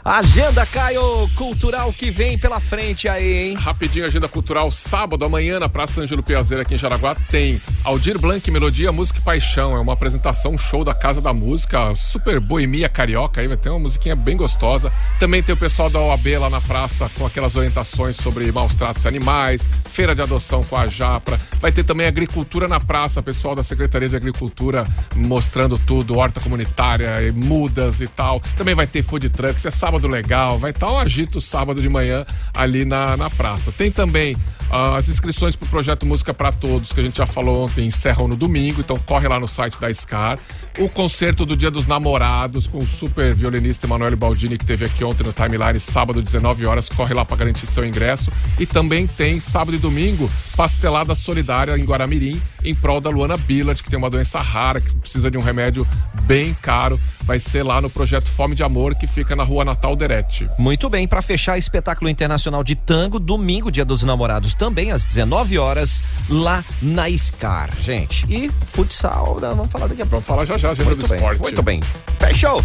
[0.04, 3.54] Agenda Caio Cultural que vem pela frente aí, hein?
[3.54, 4.70] Rapidinho, agenda cultural.
[4.70, 9.22] Sábado, amanhã, na Praça Ângelo Piazeira, aqui em Jaraguá, tem Aldir Blanc, Melodia, Música e
[9.22, 9.74] Paixão.
[9.74, 13.70] É uma apresentação, um show da Casa da Música, super boemia carioca aí, vai ter
[13.70, 14.92] uma musiquinha bem gostosa.
[15.18, 19.06] Também tem o pessoal da OAB lá na praça com aquelas orientações sobre maus tratos
[19.06, 21.40] animais, feira de adoção com a Japra.
[21.62, 24.84] Vai ter também agricultura na praça, pessoal da Secretaria de Agricultura
[25.16, 28.38] mostrando tudo, horta comunitária, mudas e tal.
[28.58, 32.24] Também vai ter food trucks, é sábado legal, vai estar um agito sábado de manhã
[32.52, 33.70] ali na, na praça.
[33.70, 34.34] Tem também
[34.70, 37.86] uh, as inscrições para o projeto Música para Todos, que a gente já falou ontem,
[37.86, 40.38] encerram no domingo, então corre lá no site da SCAR.
[40.78, 45.04] O concerto do Dia dos Namorados com o super violinista Emanuele Baldini, que teve aqui
[45.04, 48.30] ontem no Timeline, sábado, 19 horas, corre lá para garantir seu ingresso.
[48.58, 53.82] E também tem sábado e domingo, pastelada solidária em Guaramirim, em prol da Luana Billard,
[53.82, 55.86] que tem uma doença rara, que precisa de um remédio
[56.22, 56.98] bem caro.
[57.22, 60.48] Vai ser lá no projeto Fome de Amor, que fica na rua Natal Derete.
[60.58, 65.58] Muito bem, para fechar, espetáculo internacional de tango, domingo, dia dos namorados, também às 19
[65.58, 68.26] horas, lá na SCAR, gente.
[68.28, 69.48] E futsal, né?
[69.48, 70.24] vamos falar daqui a pouco.
[70.24, 71.40] Vamos falar já já, agenda Muito do bem, esporte.
[71.40, 71.80] Muito bem.
[72.18, 72.62] Fechou!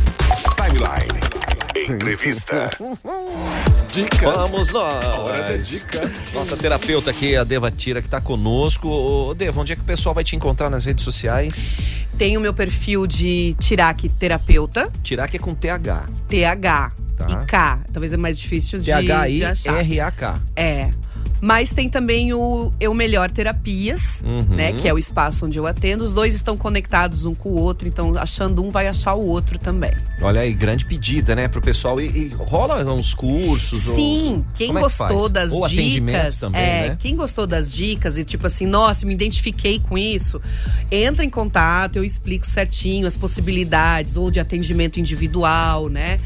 [0.56, 1.69] Timeline.
[1.88, 2.70] Entrevista.
[3.92, 4.20] Dicas.
[4.22, 5.06] Vamos nós.
[5.06, 6.12] Hora da dica.
[6.34, 8.88] Nossa terapeuta aqui, a Deva Tira, que está conosco.
[8.88, 11.82] Ô, Deva, onde é que o pessoal vai te encontrar nas redes sociais?
[12.18, 14.90] Tem o meu perfil de Tirac Terapeuta.
[15.04, 16.06] Tirac é com TH.
[16.28, 17.28] TH Tá.
[17.44, 17.80] e K.
[17.92, 19.26] Talvez é mais difícil de, de achar.
[19.28, 20.40] T-H-I-R-A-K.
[20.56, 20.90] É.
[21.42, 24.56] Mas tem também o Eu Melhor Terapias, Uhum.
[24.56, 24.74] né?
[24.74, 26.04] Que é o espaço onde eu atendo.
[26.04, 29.58] Os dois estão conectados um com o outro, então achando um vai achar o outro
[29.58, 29.92] também.
[30.22, 32.00] Olha aí, grande pedida, né, pro pessoal.
[32.02, 33.88] E, e rola uns cursos?
[33.88, 36.98] ou- Sim, quem Como é que gostou das Ou dicas, também, é, né?
[37.00, 40.42] quem gostou das dicas e tipo assim, nossa, me identifiquei com isso,
[40.92, 46.20] entra em contato, eu explico certinho as possibilidades ou de atendimento individual, né?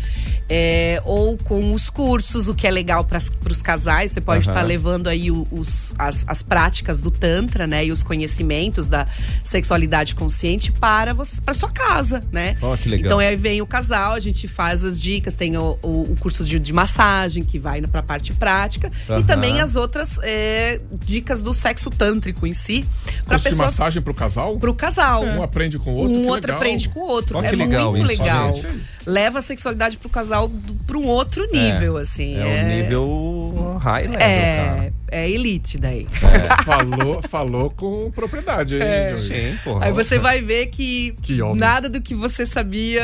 [0.49, 3.19] É, ou com os cursos, o que é legal para
[3.49, 7.85] os casais, você pode estar levando aí o- os, as, as práticas do tantra, né?
[7.85, 9.07] E os conhecimentos da
[9.43, 12.55] sexualidade consciente para você, para sua casa, né?
[12.61, 13.05] Ó, que legal.
[13.05, 16.43] Então aí vem o casal, a gente faz as dicas, tem o, o- o curso
[16.43, 19.19] de, de massagem que vai para a parte prática Aham.
[19.19, 22.85] e também as outras é, dicas do sexo tântrico em si,
[23.25, 24.57] para Curso de pessoa massagem pro casal?
[24.57, 25.23] pro casal.
[25.23, 26.13] Um aprende com o outro.
[26.15, 26.57] Um outro legal.
[26.57, 27.39] aprende com o outro.
[27.39, 28.21] Que é legal muito isso.
[28.21, 28.51] legal.
[29.05, 30.32] Leva a sexualidade pro casal
[30.87, 32.37] para um outro nível, assim.
[32.37, 34.93] É um nível high level, cara.
[35.13, 36.07] É, é elite daí.
[36.65, 39.15] falou, falou com propriedade, hein, É.
[39.15, 39.21] Joey?
[39.51, 39.85] Sim, porra.
[39.85, 43.01] Aí você vai ver que, Que nada do que você sabia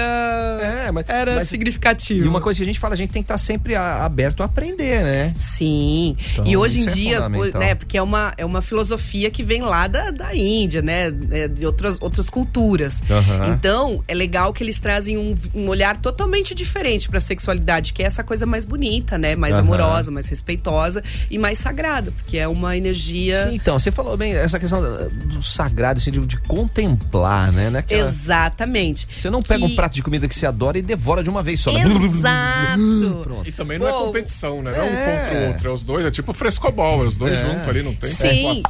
[1.07, 2.25] era mas- significativo.
[2.25, 4.41] E uma coisa que a gente fala, a gente tem que estar sempre a- aberto
[4.41, 5.33] a aprender, né?
[5.37, 6.15] Sim.
[6.33, 9.61] Então, e hoje em é dia, né, porque é uma, é uma filosofia que vem
[9.61, 13.01] lá da, da Índia, né, é, de outras, outras culturas.
[13.09, 13.53] Aham.
[13.53, 18.05] Então, é legal que eles trazem um, um olhar totalmente diferente pra sexualidade, que é
[18.05, 19.61] essa coisa mais bonita, né, mais Aham.
[19.63, 23.47] amorosa, mais respeitosa e mais sagrada, porque é uma energia...
[23.49, 27.69] Sim, então, você falou bem essa questão do sagrado, assim, de, de contemplar, né?
[27.69, 29.07] Não é aquela- Exatamente.
[29.09, 31.43] Você não pega Que- um prato de comida que você adora e devora de uma
[31.43, 31.71] vez só.
[31.71, 31.81] né?
[31.83, 33.19] Exato.
[33.23, 33.47] Pronto.
[33.47, 34.71] E também não é Pô, competição, né?
[34.71, 35.17] Não é um é.
[35.23, 35.69] contra o outro.
[35.69, 37.37] É os dois, é tipo frescobol, é os dois É.
[37.45, 38.61] juntos ali, não tem Sim.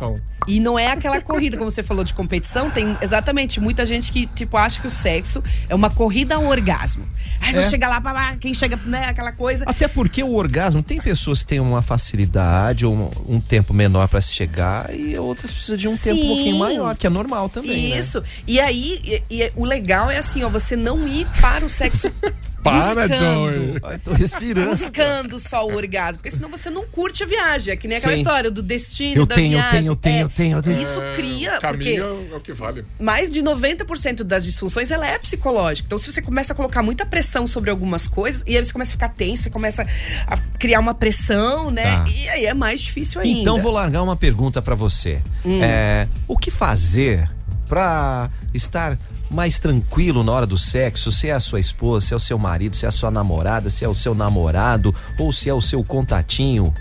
[0.47, 2.69] E não é aquela corrida, como você falou, de competição.
[2.71, 7.05] Tem exatamente muita gente que, tipo, acha que o sexo é uma corrida ao orgasmo.
[7.41, 7.63] Ai, vou É.
[7.63, 9.63] chegar lá, quem chega, né, aquela coisa.
[9.67, 14.07] Até porque o orgasmo tem pessoas que têm uma facilidade ou um, um tempo menor
[14.07, 16.27] pra se chegar e outras precisam de um tempo um Sim.
[16.27, 17.89] pouquinho maior, que é normal também.
[17.89, 17.99] né?
[17.99, 18.23] Isso.
[18.47, 22.11] E aí, e- e o legal é assim, ó, você não ir para o sexo.
[22.63, 23.79] Para, buscando, Joey.
[23.83, 24.69] Ai, tô respirando.
[24.69, 26.21] Buscando só o orgasmo.
[26.21, 27.73] Porque senão você não curte a viagem.
[27.73, 28.21] É que nem aquela Sim.
[28.21, 29.71] história do destino Eu da tenho, eu viagem.
[29.79, 30.81] tenho, eu tenho, É, eu tenho, eu tenho.
[30.81, 31.57] Isso cria.
[31.57, 32.85] O Porque caminho é o que vale.
[32.99, 35.85] mais de 90% das disfunções ela é psicológica.
[35.87, 38.91] Então, se você começa a colocar muita pressão sobre algumas coisas, e aí você começa
[38.91, 39.85] a ficar tenso, você começa
[40.27, 41.83] a criar uma pressão, né?
[41.83, 42.05] Tá.
[42.07, 43.39] E aí é mais difícil ainda.
[43.41, 45.21] Então vou largar uma pergunta pra você.
[45.45, 45.59] Hum.
[45.63, 47.29] É, o que fazer
[47.67, 48.97] pra estar
[49.29, 51.11] mais tranquilo na hora do sexo?
[51.11, 53.69] Se é a sua esposa, se é o seu marido, se é a sua namorada,
[53.69, 56.73] se é o seu namorado ou se é o seu contatinho?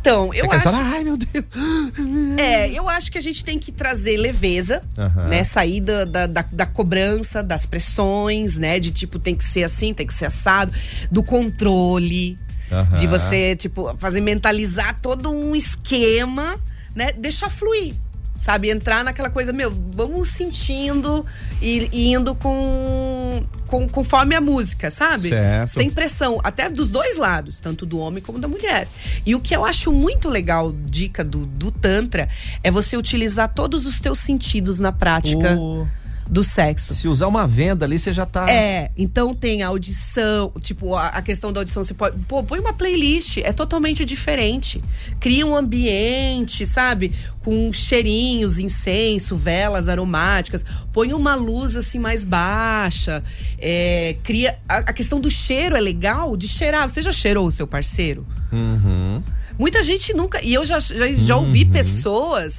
[0.00, 0.68] Então, eu Aquela acho.
[0.68, 1.44] história, Ai, meu Deus.
[2.38, 5.26] É, eu acho que a gente tem que trazer leveza, Aham.
[5.26, 5.42] né?
[5.42, 8.78] Sair da, da, da- da cobrança, das pressões, né?
[8.78, 10.72] De tipo, tem que ser assim, tem que ser assado,
[11.10, 12.38] do controle.
[12.70, 12.94] Aham.
[12.96, 16.56] De você, tipo, fazer mentalizar todo um esquema,
[16.94, 17.10] né?
[17.12, 17.94] Deixar fluir.
[18.36, 18.68] Sabe?
[18.70, 21.24] Entrar naquela coisa, meu, vamos sentindo
[21.60, 23.88] e, e indo com, com.
[23.88, 25.30] conforme a música, sabe?
[25.30, 25.68] Certo.
[25.70, 28.86] Sem pressão, até dos dois lados, tanto do homem como da mulher.
[29.24, 32.28] E o que eu acho muito legal, dica do, do Tantra,
[32.62, 35.86] é você utilizar todos os teus sentidos na prática O-
[36.28, 36.94] do sexo.
[36.94, 38.50] Se usar uma venda ali, você já tá.
[38.50, 42.18] É, então tem a audição, tipo, a, a questão da audição, você pode.
[42.26, 44.82] Pô, põe uma playlist, é totalmente diferente.
[45.20, 47.12] Cria um ambiente, sabe?
[47.42, 50.64] Com cheirinhos, incenso, velas aromáticas.
[50.92, 53.22] Põe uma luz assim mais baixa.
[53.58, 54.58] É, cria.
[54.68, 56.88] A, a questão do cheiro é legal de cheirar.
[56.88, 58.26] Você já cheirou o seu parceiro?
[58.52, 59.22] Uhum.
[59.58, 60.40] Muita gente nunca.
[60.42, 61.70] E eu já, já, já ouvi Uhum.
[61.70, 62.56] pessoas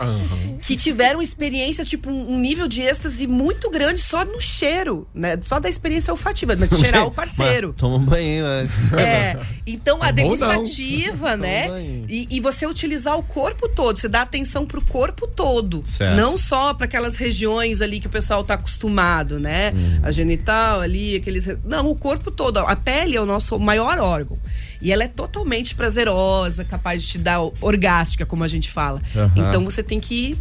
[0.61, 5.37] que tiveram experiências, tipo, um um nível de êxtase muito grande só no cheiro, né?
[5.41, 7.69] Só da experiência olfativa, mas cheirar o parceiro.
[7.69, 8.77] Mas Toma um banho antes.
[8.93, 10.15] É, então a É não.
[10.15, 11.67] degustativa, né?
[12.09, 15.81] E, e você utilizar o corpo todo, você dá atenção pro corpo todo.
[15.85, 16.15] Certo.
[16.15, 19.71] Não só para aquelas regiões ali que o pessoal tá acostumado, né?
[19.71, 19.99] Uhum.
[20.03, 21.47] A genital ali, aqueles.
[21.63, 22.57] Não, o corpo todo.
[22.59, 24.37] A pele é o nosso maior órgão.
[24.81, 29.01] E ela é totalmente prazerosa, capaz de te dar orgástica, como a gente fala.
[29.15, 29.31] Aham.
[29.37, 30.37] Então você tem que,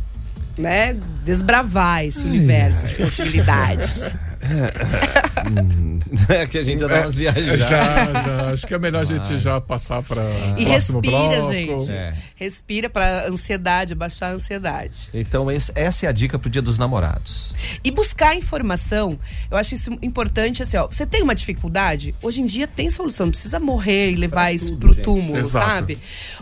[0.59, 4.01] né, desbravar esse universo de possibilidades.
[6.29, 7.47] É que a gente já dá É, umas viagens.
[7.61, 8.51] Já, já.
[8.53, 10.23] Acho que é melhor a gente já passar para
[10.57, 11.53] E respira, bloco.
[11.53, 11.91] gente.
[11.91, 12.15] É.
[12.35, 15.09] Respira pra ansiedade, baixar a ansiedade.
[15.13, 17.55] Então, esse- essa é a dica pro dia dos namorados.
[17.85, 19.19] E buscar informação,
[19.51, 20.87] eu acho isso importante, assim, ó.
[20.87, 22.15] Você tem uma dificuldade?
[22.23, 25.67] Hoje em dia tem solução, não precisa morrer e levar isso pro túmulo, Exato.
[25.67, 25.99] sabe?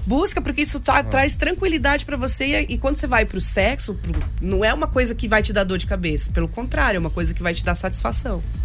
[0.06, 3.94] Busca, porque isso tra- traz tranquilidade pra você e, e quando você vai pro sexo,
[3.94, 6.30] pro- não é uma coisa que vai te dar dor de cabeça.
[6.32, 7.93] Pelo contrário, é uma coisa que vai te dar satisfação.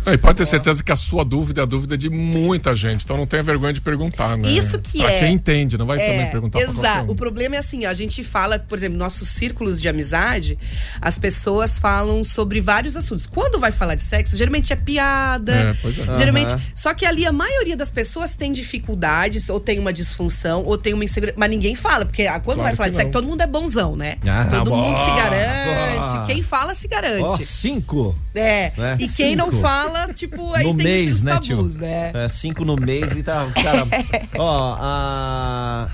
[0.06, 3.04] Não, e pode ter certeza que a sua dúvida é a dúvida de muita gente.
[3.04, 4.50] Então não tenha vergonha de perguntar, né?
[4.50, 5.20] Isso que pra é.
[5.20, 7.08] quem entende, não vai É, também perguntar pra qualquer Exato.
[7.10, 7.12] um.
[7.12, 10.58] O problema é assim, ó, a gente fala, por exemplo, nossos círculos de amizade,
[11.02, 13.26] as pessoas falam sobre vários assuntos.
[13.26, 15.54] Quando vai falar de sexo, geralmente é piada.
[15.54, 16.16] É, pois é.
[16.16, 16.54] Geralmente.
[16.54, 16.62] Aham.
[16.74, 20.94] Só que ali a maioria das pessoas tem dificuldades, ou tem uma disfunção, ou tem
[20.94, 21.38] uma insegurança.
[21.38, 23.96] Mas ninguém fala, porque ah, quando Claro vai falar de sexo, todo mundo é bonzão,
[23.96, 24.18] né?
[24.26, 26.12] Ah, todo boa, mundo se garante.
[26.12, 26.26] boa.
[26.26, 27.24] Quem fala, se garante.
[27.24, 28.16] Ó, cinco.
[28.34, 28.72] É.
[28.78, 28.98] né?
[29.00, 31.82] E quem não fala, tipo, aí no tem mês, né, tabus, tio?
[31.82, 32.12] né?
[32.14, 33.48] É, cinco no mês e tá.
[33.62, 33.88] Cara,
[34.38, 35.90] ó, a.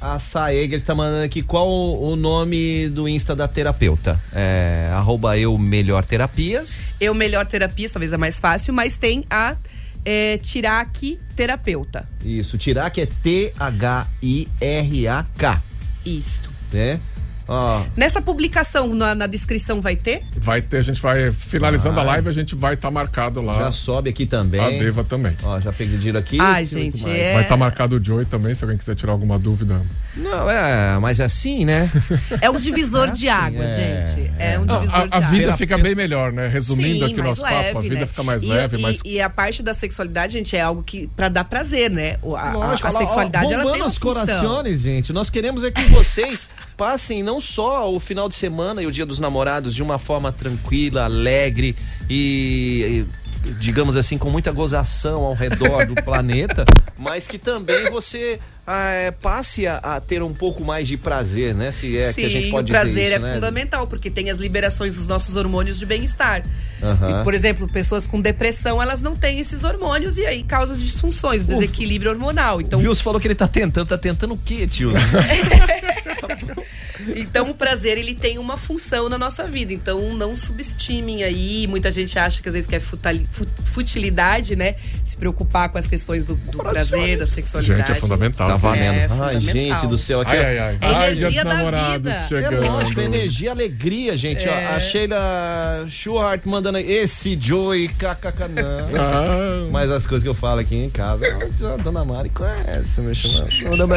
[0.00, 4.16] A Saeger tá mandando aqui qual o nome do Insta da terapeuta.
[4.32, 6.94] É arroba eu melhor terapias.
[7.00, 9.56] Eu melhor terapia, talvez é mais fácil, mas tem a
[10.04, 12.08] é, Tiraki terapeuta.
[12.24, 14.12] Isso, tirar que é T-H-I-R-A-K.
[16.06, 16.50] Isto.
[16.72, 17.00] né?
[17.48, 20.22] Ó, Nessa publicação, na, na descrição vai ter?
[20.36, 22.02] Vai ter, a gente vai, finalizando Ah.
[22.02, 23.58] a live, a gente vai estar marcado lá.
[23.58, 24.60] já sobe aqui também.
[24.60, 25.34] A Deva também.
[25.42, 26.38] Ó, já peguei dinheiro aqui.
[26.40, 29.80] Ai, gente, é- Vai estar marcado o Joey também, se alguém quiser tirar alguma dúvida.
[30.16, 31.90] Não, é, mas assim, né?
[32.42, 34.30] É um divisor de água, é, gente.
[34.38, 35.30] É, um Não, divisor a, de a água.
[35.30, 36.48] vida fica bem melhor, né?
[36.48, 38.06] Resumindo Sim, aqui o nosso papo, a vida né?
[38.06, 39.00] fica mais E- leve, e, mais.
[39.04, 42.16] E a parte da sexualidade, gente, é algo que para dar prazer, né?
[42.36, 44.26] A, a- Lógico, a olha lá, ó, sexualidade ela tem uma os função.
[44.26, 45.12] corações, gente.
[45.12, 49.06] Nós queremos é que vocês passem não só o final de semana e o dia
[49.06, 51.74] dos namorados de uma forma tranquila, alegre
[52.08, 53.04] e,
[53.44, 56.64] e, digamos assim, com muita gozação ao redor do planeta,
[56.96, 61.54] mas que também você ah, é, passe a, a ter um pouco mais de prazer,
[61.54, 61.72] né?
[61.72, 63.34] Se é Sim, que a gente pode o prazer dizer isso, é né?
[63.34, 66.44] fundamental, porque tem as liberações dos nossos hormônios de bem-estar.
[66.82, 67.20] Aham.
[67.20, 71.42] E, Por exemplo, pessoas com depressão, elas não têm esses hormônios e aí causa disfunções,
[71.42, 72.60] desequilíbrio hormonal.
[72.60, 74.92] Então, O Wilson falou que ele tá tentando, tá tentando o quê, tio?
[77.16, 79.72] Então o prazer ele tem uma função na nossa vida.
[79.72, 81.66] Então não subestimem aí.
[81.66, 84.74] Muita gente acha que às vezes que é futilidade, né?
[85.04, 87.78] Se preocupar com as questões do, do prazer, da sexualidade.
[87.80, 88.48] Gente, é fundamental.
[88.48, 88.82] Tá valendo.
[88.96, 89.52] É Ai, fundamental.
[89.52, 90.20] gente do céu.
[90.20, 90.42] Aqui, Ai, ó.
[90.42, 90.78] ai, ai.
[90.80, 92.10] É Ai, energia dos da vida.
[92.10, 92.66] É chegando.
[92.66, 94.48] lógico, energia, alegria, gente.
[94.48, 94.52] ó.
[94.52, 94.66] É.
[94.66, 97.88] a Sheila Schuhart mandando aí, esse Joey,
[98.50, 99.00] não.
[99.00, 101.24] Ah, Mas as coisas que eu falo aqui em casa,
[101.74, 103.48] a dona Mari conhece, meu chamado.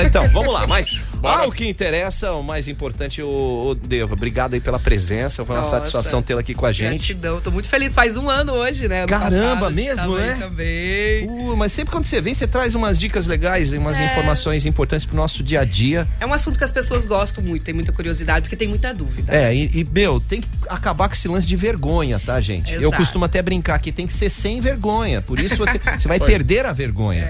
[0.05, 1.43] Então, vamos lá, mas Bora.
[1.43, 2.90] ao que interessa, o mais importante,
[3.23, 5.77] o, o Deva, obrigado aí pela presença, foi uma Nossa.
[5.77, 7.07] satisfação tê-la aqui com a gente.
[7.13, 7.39] Gratidão.
[7.41, 7.93] Tô muito feliz.
[7.93, 8.99] Faz um ano hoje, né?
[8.99, 10.37] Ano Caramba, passado, mesmo, né?
[10.39, 11.27] Também.
[11.27, 14.05] Uh, mas sempre quando você vem, você traz umas dicas legais, umas É.
[14.05, 16.07] informações importantes pro nosso dia a dia.
[16.19, 19.33] É um assunto que as pessoas gostam muito, tem muita curiosidade, porque tem muita dúvida.
[19.33, 22.73] É, e, e, meu, tem que acabar com esse lance de vergonha, tá, gente?
[22.73, 22.97] Eu Exato.
[22.97, 25.21] costumo até brincar que tem que ser sem vergonha.
[25.21, 26.25] Por isso você, você vai aí.
[26.25, 27.27] perder a vergonha.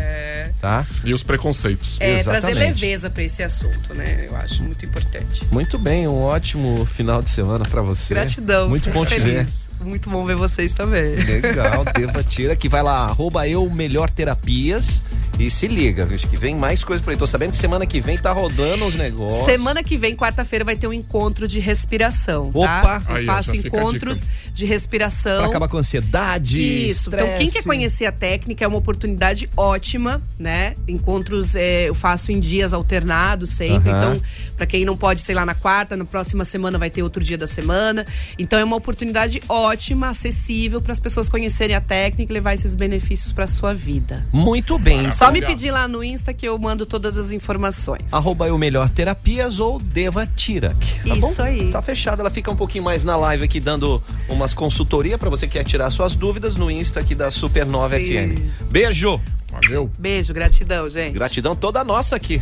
[0.60, 0.86] Tá?
[1.04, 1.98] E os preconceitos.
[2.00, 2.60] É, trazer Exatamente.
[2.60, 4.28] leveza pra esse assunto, né?
[4.30, 5.44] Eu acho muito importante.
[5.52, 8.14] Muito bem, um ótimo final de semana pra você.
[8.14, 8.70] Gratidão.
[8.70, 9.48] Muito bom te ver.
[9.88, 11.16] Muito bom ver vocês também.
[11.16, 15.04] Legal, Deva Tira, que vai lá, arroba eu melhor terapias.
[15.40, 16.20] E se liga, viu?
[16.20, 17.18] que vem mais coisa por aí.
[17.18, 19.44] Tô sabendo que semana que vem tá rodando os negócios.
[19.46, 22.82] Semana que vem, quarta-feira, vai ter um encontro de respiração, Opa!
[22.82, 23.02] tá?
[23.10, 24.24] Eu Aí, faço encontros
[24.54, 25.40] de respiração.
[25.40, 26.62] Pra acabar com ansiedade.
[26.62, 27.10] Isso.
[27.10, 30.76] Então, quem quer conhecer a técnica é uma oportunidade ótima, né?
[30.88, 33.90] Encontros é, eu faço em dias alternados sempre.
[33.90, 34.22] Então,
[34.56, 37.38] pra quem não pode, sei lá, na quarta, na próxima semana vai ter outro dia
[37.38, 38.06] da semana.
[38.38, 39.71] Então, é uma oportunidade ótima,
[40.10, 44.26] acessível para as pessoas conhecerem a técnica e levar esses benefícios pra sua vida.
[44.32, 45.10] Muito bem.
[45.12, 48.14] Só me pedir lá no Insta que eu mando todas as informações.
[48.14, 50.78] Arroba eu melhor terapias ou Deva Tirak.
[51.08, 51.44] Tá Isso bom?
[51.44, 51.72] aí.
[51.72, 52.20] Tá fechado.
[52.22, 55.64] Ela fica um pouquinho mais na live aqui dando umas consultoria pra você que quer
[55.64, 58.36] tirar suas dúvidas no Insta aqui da Supernova Sim.
[58.38, 58.64] FM.
[58.72, 59.20] Beijo.
[59.52, 59.92] Valeu.
[60.00, 61.14] Beijo, gratidão, gente.
[61.14, 62.42] Gratidão toda nossa aqui.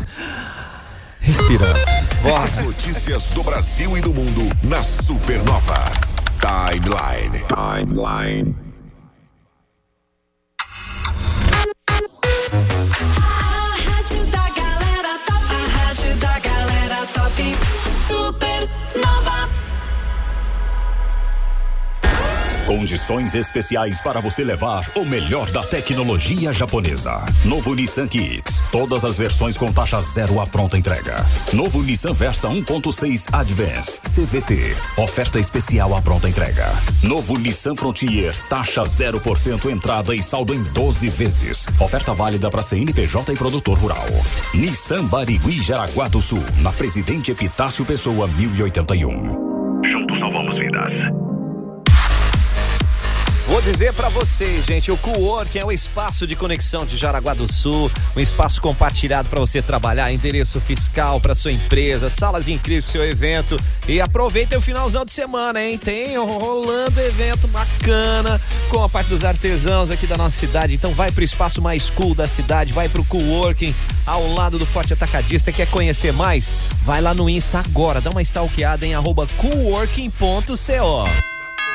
[1.20, 1.80] Respirando.
[2.44, 6.09] As notícias do Brasil e do mundo na Supernova.
[6.42, 7.34] Timeline.
[7.50, 8.69] Timeline.
[22.70, 27.26] Condições especiais para você levar o melhor da tecnologia japonesa.
[27.44, 28.62] Novo Nissan Kicks.
[28.72, 31.16] Todas as versões com taxa zero à pronta entrega.
[31.52, 34.76] Novo Nissan Versa 1.6 Advance CVT.
[34.98, 36.68] Oferta especial à pronta entrega.
[37.02, 38.36] Novo Nissan Frontier.
[38.48, 41.66] Taxa 0% entrada e saldo em 12 vezes.
[41.80, 44.06] Oferta válida para CNPJ e produtor rural.
[44.54, 46.44] Nissan Barigui Jaraguá do Sul.
[46.62, 49.82] Na Presidente Epitácio Pessoa 1081.
[49.84, 51.10] Juntos salvamos vidas.
[53.50, 57.52] Vou dizer pra vocês, gente, o Coworking é o espaço de conexão de Jaraguá do
[57.52, 62.92] Sul, um espaço compartilhado para você trabalhar, endereço fiscal para sua empresa, salas incríveis pro
[62.92, 65.80] seu evento e aproveita o finalzão de semana, hein?
[65.80, 68.40] Tem rolando evento bacana
[68.70, 70.76] com a parte dos artesãos aqui da nossa cidade.
[70.76, 73.74] Então vai pro espaço mais cool da cidade, vai pro Coworking
[74.06, 75.52] ao lado do Forte Atacadista.
[75.52, 76.56] Quer conhecer mais?
[76.84, 81.29] Vai lá no Insta agora, dá uma stalkeada em arroba coworking.co.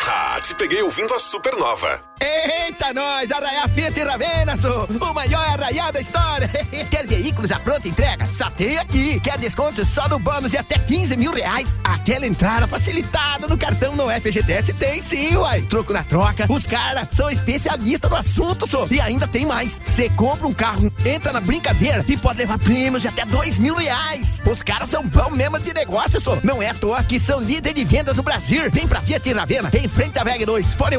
[0.07, 2.14] Ah, te peguei ouvindo a Supernova.
[2.21, 3.31] Eita, nós!
[3.31, 6.49] Arraiá Fiat Ravena, sou o maior arraiá da história.
[6.91, 8.27] Quer veículos à pronta entrega?
[8.33, 9.21] Só tem aqui.
[9.21, 11.79] Quer desconto só no bônus e até 15 mil reais?
[11.85, 15.63] Aquela entrada facilitada no cartão no FGTS tem sim, uai.
[15.63, 16.47] Troco na troca.
[16.51, 18.87] Os caras são especialistas no assunto, sou.
[18.91, 19.81] E ainda tem mais.
[19.85, 23.75] Você compra um carro, entra na brincadeira e pode levar prêmios de até 2 mil
[23.75, 24.41] reais.
[24.45, 26.39] Os caras são bom mesmo de negócio, sou.
[26.43, 28.71] Não é à toa que são líder de vendas no Brasil.
[28.71, 30.75] Vem pra Fiat Ravena, em frente à VEG 2.
[30.75, 30.97] Fone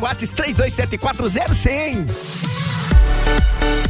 [1.05, 3.84] Whats 32740100.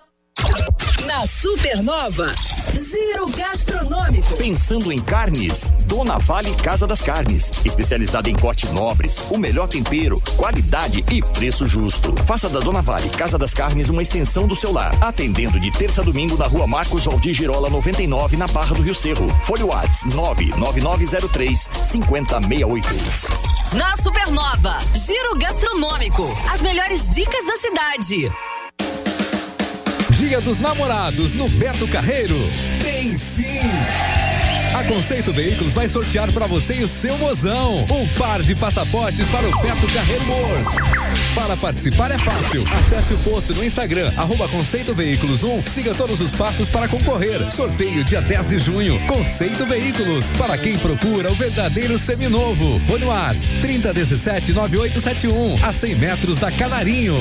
[1.07, 2.33] Na Supernova,
[2.73, 4.37] Giro Gastronômico.
[4.37, 5.71] Pensando em carnes?
[5.87, 7.51] Dona Vale Casa das Carnes.
[7.65, 12.15] Especializada em cortes nobres, o melhor tempero, qualidade e preço justo.
[12.27, 14.95] Faça da Dona Vale Casa das Carnes uma extensão do seu lar.
[15.01, 18.95] Atendendo de terça a domingo na rua Marcos Valdir Girola 99, na Barra do Rio
[18.95, 19.29] Cerro.
[19.45, 22.89] Folha Whats 99903 5068.
[23.75, 26.25] Na Supernova, Giro Gastronômico.
[26.53, 28.50] As melhores dicas da cidade.
[30.21, 32.37] Dia dos Namorados no Beto Carreiro.
[32.79, 33.59] Tem sim!
[34.75, 39.27] A Conceito Veículos vai sortear para você e o seu mozão um par de passaportes
[39.29, 40.65] para o Beto Carreiro World.
[41.35, 42.63] Para participar é fácil.
[42.71, 45.65] Acesse o post no Instagram, arroba Conceito Veículos 1.
[45.65, 47.51] Siga todos os passos para concorrer.
[47.51, 49.01] Sorteio dia 10 de junho.
[49.07, 50.29] Conceito Veículos.
[50.37, 52.79] Para quem procura o verdadeiro seminovo.
[52.87, 55.67] Fone Whats 3017 9871.
[55.67, 57.17] A 100 metros da Canarinho.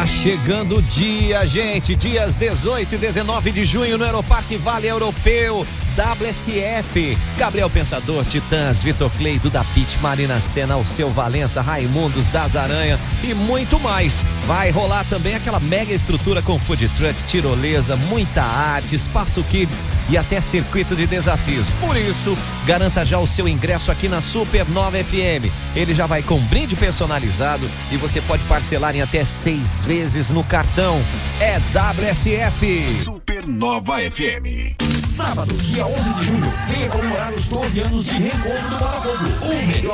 [0.00, 1.94] Tá chegando o dia, gente.
[1.94, 5.66] Dias 18 e 19 de junho no Aeroparque Vale Europeu.
[5.96, 7.16] WSF.
[7.36, 13.34] Gabriel Pensador, Titãs, Vitor Clay, Duda Pitt, Marina Senna, Alceu Valença, Raimundos, Das Aranha e
[13.34, 14.24] muito mais.
[14.46, 20.16] Vai rolar também aquela mega estrutura com food trucks, tirolesa, muita arte, espaço kids e
[20.16, 21.72] até circuito de desafios.
[21.74, 22.36] Por isso,
[22.66, 25.50] garanta já o seu ingresso aqui na Supernova FM.
[25.74, 30.44] Ele já vai com brinde personalizado e você pode parcelar em até seis vezes no
[30.44, 31.00] cartão.
[31.40, 32.88] É WSF.
[33.04, 34.99] Supernova FM.
[35.10, 38.99] Sábado, dia 11 de junho, venha comemorar os 12 anos de reencontro do Botafogo.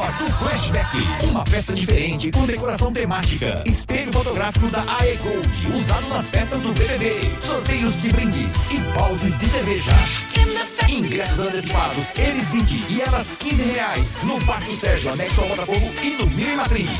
[0.07, 0.97] O melhor do Flashback.
[1.25, 3.63] Uma festa diferente com decoração temática.
[3.67, 7.33] Espelho fotográfico da AE Gold, usado nas festas do BBB.
[7.41, 9.91] Sorteios de brindes e baldes de cerveja.
[10.89, 14.19] Ingressos antecipados, eles 20 e elas 15 reais.
[14.23, 16.91] No Parque Sérgio, anexo ao Botafogo e no Mini Matriz.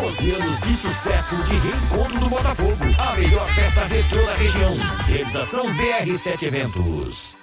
[0.00, 2.84] 12 anos de sucesso de reencontro do Botafogo.
[2.98, 4.76] A melhor festa retrô da região.
[5.08, 7.36] Realização BR7 Eventos.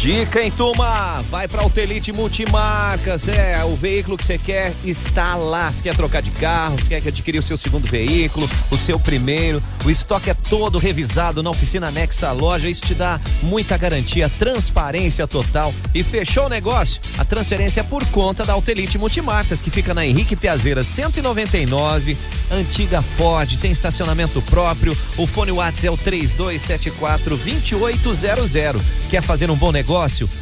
[0.00, 1.22] Dica, hein, turma?
[1.28, 3.28] Vai pra Autelite Multimarcas.
[3.28, 5.70] É, o veículo que você quer está lá.
[5.70, 9.62] Você quer trocar de carro, você quer adquirir o seu segundo veículo, o seu primeiro.
[9.84, 12.66] O estoque é todo revisado na oficina anexa à loja.
[12.66, 15.74] Isso te dá muita garantia, transparência total.
[15.94, 17.02] E fechou o negócio?
[17.18, 22.16] A transferência é por conta da Autelite Multimarcas, que fica na Henrique Piazeira 199,
[22.50, 23.54] antiga Ford.
[23.58, 24.96] Tem estacionamento próprio.
[25.18, 28.82] O fone WhatsApp é o 3274 2800.
[29.10, 29.89] Quer fazer um bom negócio?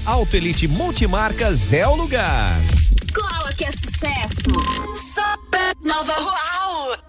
[0.04, 2.60] Auto Elite Multimarcas é o lugar.
[3.14, 4.42] Cola que é sucesso.
[5.14, 6.12] Supernova.
[6.20, 7.07] Uau!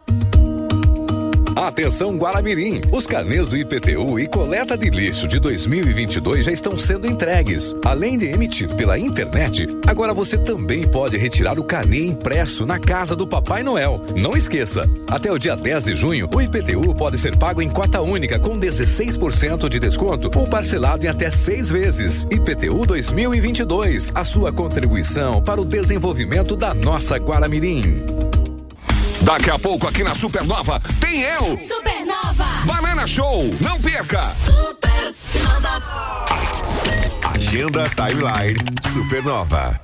[1.60, 7.06] Atenção Guaramirim, os carnês do IPTU e coleta de lixo de 2022 já estão sendo
[7.06, 7.76] entregues.
[7.84, 13.14] Além de emitir pela internet, agora você também pode retirar o carnê impresso na casa
[13.14, 14.02] do Papai Noel.
[14.16, 18.00] Não esqueça, até o dia 10 de junho, o IPTU pode ser pago em cota
[18.00, 22.26] única com 16% de desconto ou parcelado em até seis vezes.
[22.32, 28.29] IPTU 2022, a sua contribuição para o desenvolvimento da nossa Guaramirim.
[29.22, 31.58] Daqui a pouco aqui na Supernova tem eu.
[31.58, 32.46] Supernova.
[32.66, 34.22] Banana Show, não perca.
[37.34, 38.60] Agenda Timeline
[38.92, 39.80] Supernova.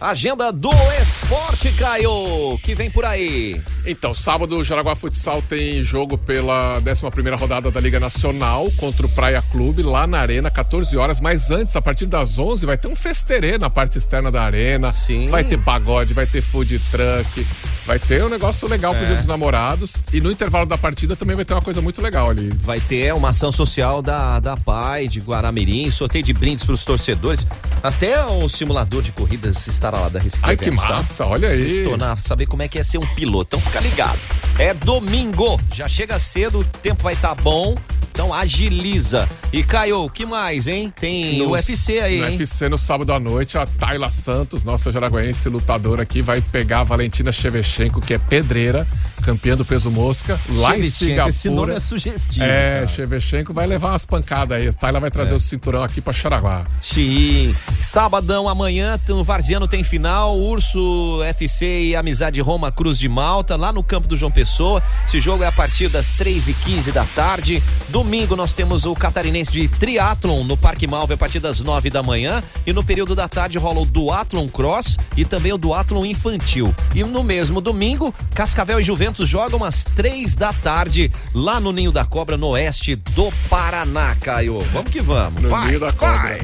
[0.00, 3.62] Agenda do esporte, Caio, que vem por aí.
[3.86, 9.08] Então, sábado o Jaraguá Futsal tem jogo pela 11ª rodada da Liga Nacional contra o
[9.10, 11.20] Praia Clube, lá na Arena, 14 horas.
[11.20, 14.90] Mas antes, a partir das 11, vai ter um festerê na parte externa da Arena.
[14.90, 15.28] Sim.
[15.28, 17.46] Vai ter pagode, vai ter food truck,
[17.86, 19.06] vai ter um negócio legal pro É.
[19.06, 19.96] Dia dos Namorados.
[20.12, 22.48] E no intervalo da partida também vai ter uma coisa muito legal ali.
[22.62, 26.84] Vai ter uma ação social da, da PAI, de Guaramirim, sorteio de brindes para os
[26.84, 27.46] torcedores.
[27.82, 30.76] Até o simulador de corridas estará lá da Risqué Ai, que tá?
[30.76, 31.68] massa, olha Pra aí.
[31.70, 33.60] se tornar, saber como é que é ser um piloto.
[33.74, 34.18] Fica ligado.
[34.56, 37.74] É domingo, já chega cedo, o tempo vai estar bom.
[38.14, 39.28] Então agiliza.
[39.52, 40.92] E Caio, o que mais, hein?
[41.00, 42.30] Tem No- UFC aí, no hein?
[42.38, 46.84] UFC no sábado à noite, a Tayla Santos, nossa jaraguense lutadora aqui, vai pegar a
[46.84, 48.86] Valentina Shevchenko, que é pedreira,
[49.20, 51.28] campeã do peso mosca, lá em Singapura.
[51.28, 52.86] esse nome é sugestivo, É, cara.
[52.88, 54.72] Shevchenko vai levar umas pancadas aí.
[54.72, 55.36] Tayla vai trazer É.
[55.36, 56.62] o cinturão aqui pra Xaraguá.
[56.80, 57.52] Sim.
[57.80, 63.72] Sabadão amanhã, no Varziano tem final, Urso FC e Amizade Roma Cruz de Malta, lá
[63.72, 64.80] no campo do João Pessoa.
[65.04, 67.60] Esse jogo é a partir das 3h15 da tarde.
[67.88, 68.03] Domingo
[68.36, 72.42] nós temos o catarinense de triatlon no Parque Malve a partir das 9 da manhã.
[72.66, 76.74] E no período da tarde rola o Duatlon Cross e também o Duatlon Infantil.
[76.94, 81.90] E no mesmo domingo, Cascavel e Juventus jogam às 3 da tarde lá no Ninho
[81.90, 84.58] da Cobra, no oeste do Paraná, Caio.
[84.72, 85.40] Vamos que vamos.
[85.40, 86.38] No Vai, Ninho da vai.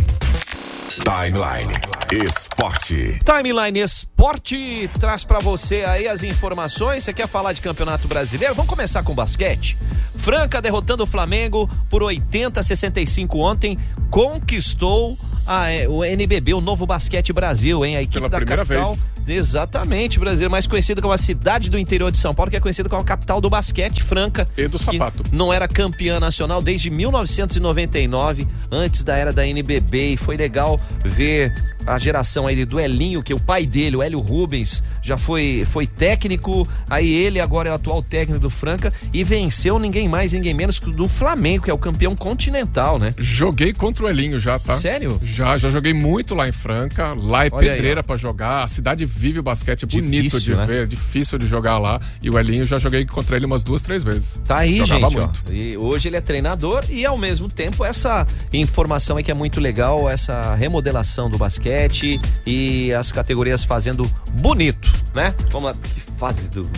[0.99, 1.73] Timeline
[2.11, 3.21] Esporte.
[3.25, 7.05] Timeline Esporte traz pra você aí as informações.
[7.05, 8.55] Você quer falar de Campeonato Brasileiro?
[8.57, 9.79] Vamos começar com basquete.
[10.17, 13.79] Franca derrotando o Flamengo por 80 a 65 ontem,
[14.11, 15.17] conquistou
[15.47, 17.97] a, é, o NBB, o Novo Basquete Brasil, hein?
[17.97, 18.95] A equipe Pela da primeira capital.
[18.95, 19.07] vez.
[19.27, 22.89] Exatamente, brasileiro, mais conhecido como a cidade do interior de São Paulo, que é conhecida
[22.89, 24.49] como a capital do basquete, Franca.
[24.57, 25.25] E do sapato.
[25.33, 31.53] Não era campeã nacional desde 1999, antes da era da NBB, e foi legal ver
[31.87, 35.87] a geração aí do Elinho, que o pai dele, o Hélio Rubens, já foi, foi
[35.87, 40.55] técnico, aí ele agora é o atual técnico do Franca e venceu ninguém mais, ninguém
[40.55, 43.15] menos que o do Flamengo, que é o campeão continental, né?
[43.19, 44.75] Joguei contra o Elinho já, tá?
[44.75, 45.19] Sério?
[45.23, 47.13] Já, já joguei muito lá em Franca.
[47.17, 48.03] Lá é Olha pedreira ó.
[48.03, 48.65] pra jogar.
[48.65, 50.67] A cidade vive o basquete, é bonito Difícil, de né?
[50.67, 52.01] ver, difícil de jogar lá.
[52.23, 54.41] E o Elinho já joguei contra ele umas duas, três vezes.
[54.47, 55.43] Tá aí, Jogava gente, muito.
[55.49, 55.53] ó.
[55.53, 59.61] E hoje ele é treinador e ao mesmo tempo essa informação aí que é muito
[59.61, 65.35] legal, essa remodelação do basquete e as categorias fazendo bonito, né?
[65.51, 66.69] Vamos lá, que fase do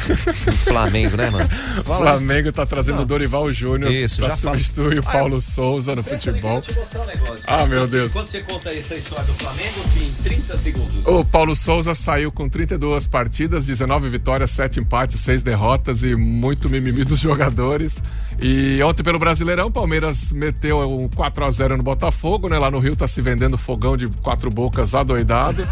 [0.00, 1.48] Flamengo, né, mano?
[1.78, 1.98] O Fala.
[2.12, 6.02] Flamengo tá trazendo o Dorival Júnior Isso, pra já substituir o Ah, Paulo Souza no
[6.02, 6.62] futebol.
[6.76, 7.44] mostrar um negócio.
[7.46, 8.12] Ah, meu Quando você- Deus.
[8.12, 11.06] Quando você conta essa história do Flamengo, em 30 segundos.
[11.06, 16.68] O Paulo Souza saiu com 32 partidas, 19 vitórias, 7 empates, 6 derrotas e muito
[16.68, 18.02] mimimi dos jogadores.
[18.40, 22.58] E ontem pelo Brasileirão, o Palmeiras meteu um 4 a 0 no Botafogo, né?
[22.58, 25.66] Lá no Rio tá se vendendo fogão de quatro bocas adoidado.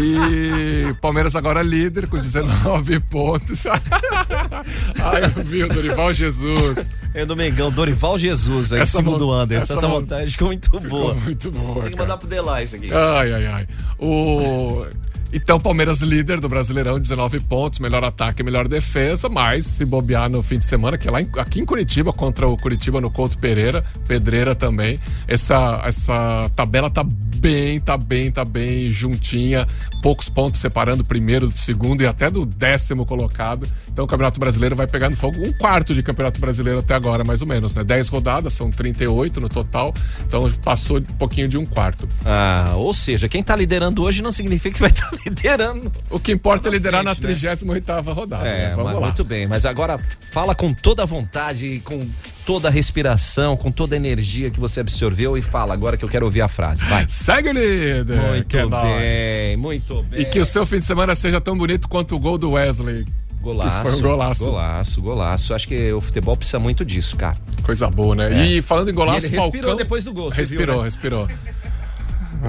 [0.00, 3.57] E o Palmeiras agora é líder com 19 pontos.
[5.02, 6.90] Ai, eu vi o Dorival Jesus.
[7.14, 9.64] É do Mengão, Dorival Jesus, aí, Essa segundo o mon- Anderson.
[9.64, 11.14] essa Essa, mon- montagem ficou muito boa.
[11.14, 11.82] muito boa.
[11.84, 12.90] Tem que mandar pro Delay isso aqui.
[12.92, 13.66] Ai, ai, ai.
[13.98, 14.86] O...
[15.32, 20.42] Então, Palmeiras líder do Brasileirão, 19 pontos, melhor ataque, melhor defesa, mas se bobear no
[20.42, 23.36] fim de semana, que é lá em- aqui em Curitiba, contra o Curitiba no Couto
[23.38, 29.66] Pereira, Pedreira também, essa, essa tabela tá bem, tá bem, tá bem juntinha,
[30.02, 33.68] poucos pontos separando o primeiro do segundo e até do décimo colocado.
[33.92, 37.22] Então, o Campeonato Brasileiro vai pegar no fogo um quarto de Campeonato Brasileiro até agora,
[37.22, 37.84] mais ou menos, né?
[37.84, 39.92] 10 rodadas, são 38 no total,
[40.26, 42.08] então passou um pouquinho de um quarto.
[42.24, 45.92] Ah, ou seja, quem tá liderando hoje não significa que vai estar liderando.
[46.10, 47.54] O que importa é liderar na frente, né?
[47.54, 48.46] 38ª rodada.
[48.46, 48.70] É, né?
[48.70, 49.00] Vamos mas lá.
[49.06, 49.46] muito bem.
[49.46, 49.98] Mas agora
[50.30, 52.00] fala com toda a vontade, com
[52.46, 56.08] toda a respiração, com toda a energia que você absorveu e fala agora que eu
[56.08, 56.84] quero ouvir a frase.
[56.84, 57.04] Vai.
[57.10, 58.16] Segue o líder.
[58.16, 60.22] Muito é bem, muito bem.
[60.22, 63.04] E que o seu fim de semana seja tão bonito quanto o gol do Wesley.
[63.40, 63.84] Golaço.
[63.84, 64.44] Que foi um golaço.
[64.44, 65.54] Golaço, golaço.
[65.54, 67.36] Acho que o futebol precisa muito disso, cara.
[67.62, 68.42] Coisa boa, né?
[68.42, 68.46] É.
[68.46, 69.76] E falando em golaço, E ele respirou Falcão.
[69.76, 70.84] depois do gol, Respirou, viu, né?
[70.84, 71.28] respirou.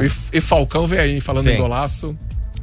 [0.02, 1.56] E, e Falcão vem aí, falando Vem.
[1.56, 2.16] em golaço.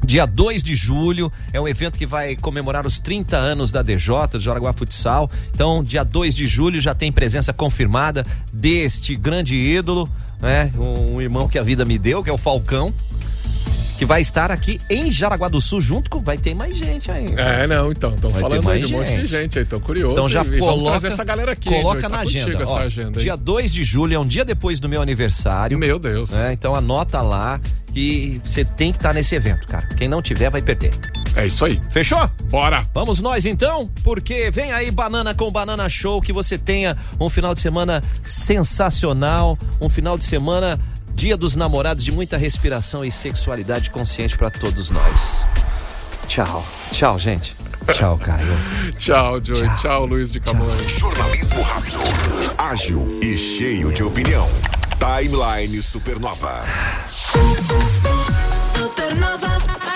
[0.05, 4.28] Dia 2 de julho é um evento que vai comemorar os 30 anos da DJ,
[4.32, 5.30] do Jaraguá Futsal.
[5.53, 10.09] Então, dia 2 de julho já tem presença confirmada deste grande ídolo,
[10.40, 10.72] né?
[10.78, 12.94] Um irmão que a vida me deu, que é o Falcão,
[13.97, 16.20] que vai estar aqui em Jaraguá do Sul junto com.
[16.20, 17.26] Vai ter mais gente aí.
[17.36, 18.14] É, não, então.
[18.14, 19.59] Estão falando aí de um monte de gente.
[19.59, 19.64] aí.
[19.64, 20.12] Tô curioso.
[20.12, 21.68] Então já e, e coloca, vamos trazer essa galera aqui.
[21.68, 22.64] Coloca Joey, na tá agenda.
[22.66, 23.20] Ó, agenda.
[23.20, 25.78] Dia 2 de julho é um dia depois do meu aniversário.
[25.78, 26.30] Meu Deus.
[26.30, 26.53] né?
[26.53, 27.61] Então anota lá
[27.92, 29.86] que você tem que estar nesse evento, cara.
[29.97, 30.92] Quem não tiver vai perder.
[31.34, 31.80] É isso aí.
[31.90, 32.30] Fechou?
[32.44, 32.86] Bora.
[32.92, 37.55] Vamos nós então, porque vem aí Banana com Banana Show, que você tenha um final
[37.55, 40.78] de semana sensacional, um final de semana
[41.17, 45.47] Dia dos Namorados de muita respiração e sexualidade consciente pra todos nós.
[46.29, 46.62] Tchau.
[46.93, 47.57] Tchau, gente.
[47.91, 48.47] Tchau, Caio.
[48.99, 49.67] Tchau, Joey.
[49.77, 50.99] Tchau, Luiz de Camões.
[50.99, 52.01] Jornalismo rápido,
[52.59, 54.47] ágil e cheio de opinião.
[54.99, 56.62] Timeline Supernova.
[58.75, 59.95] Supernova.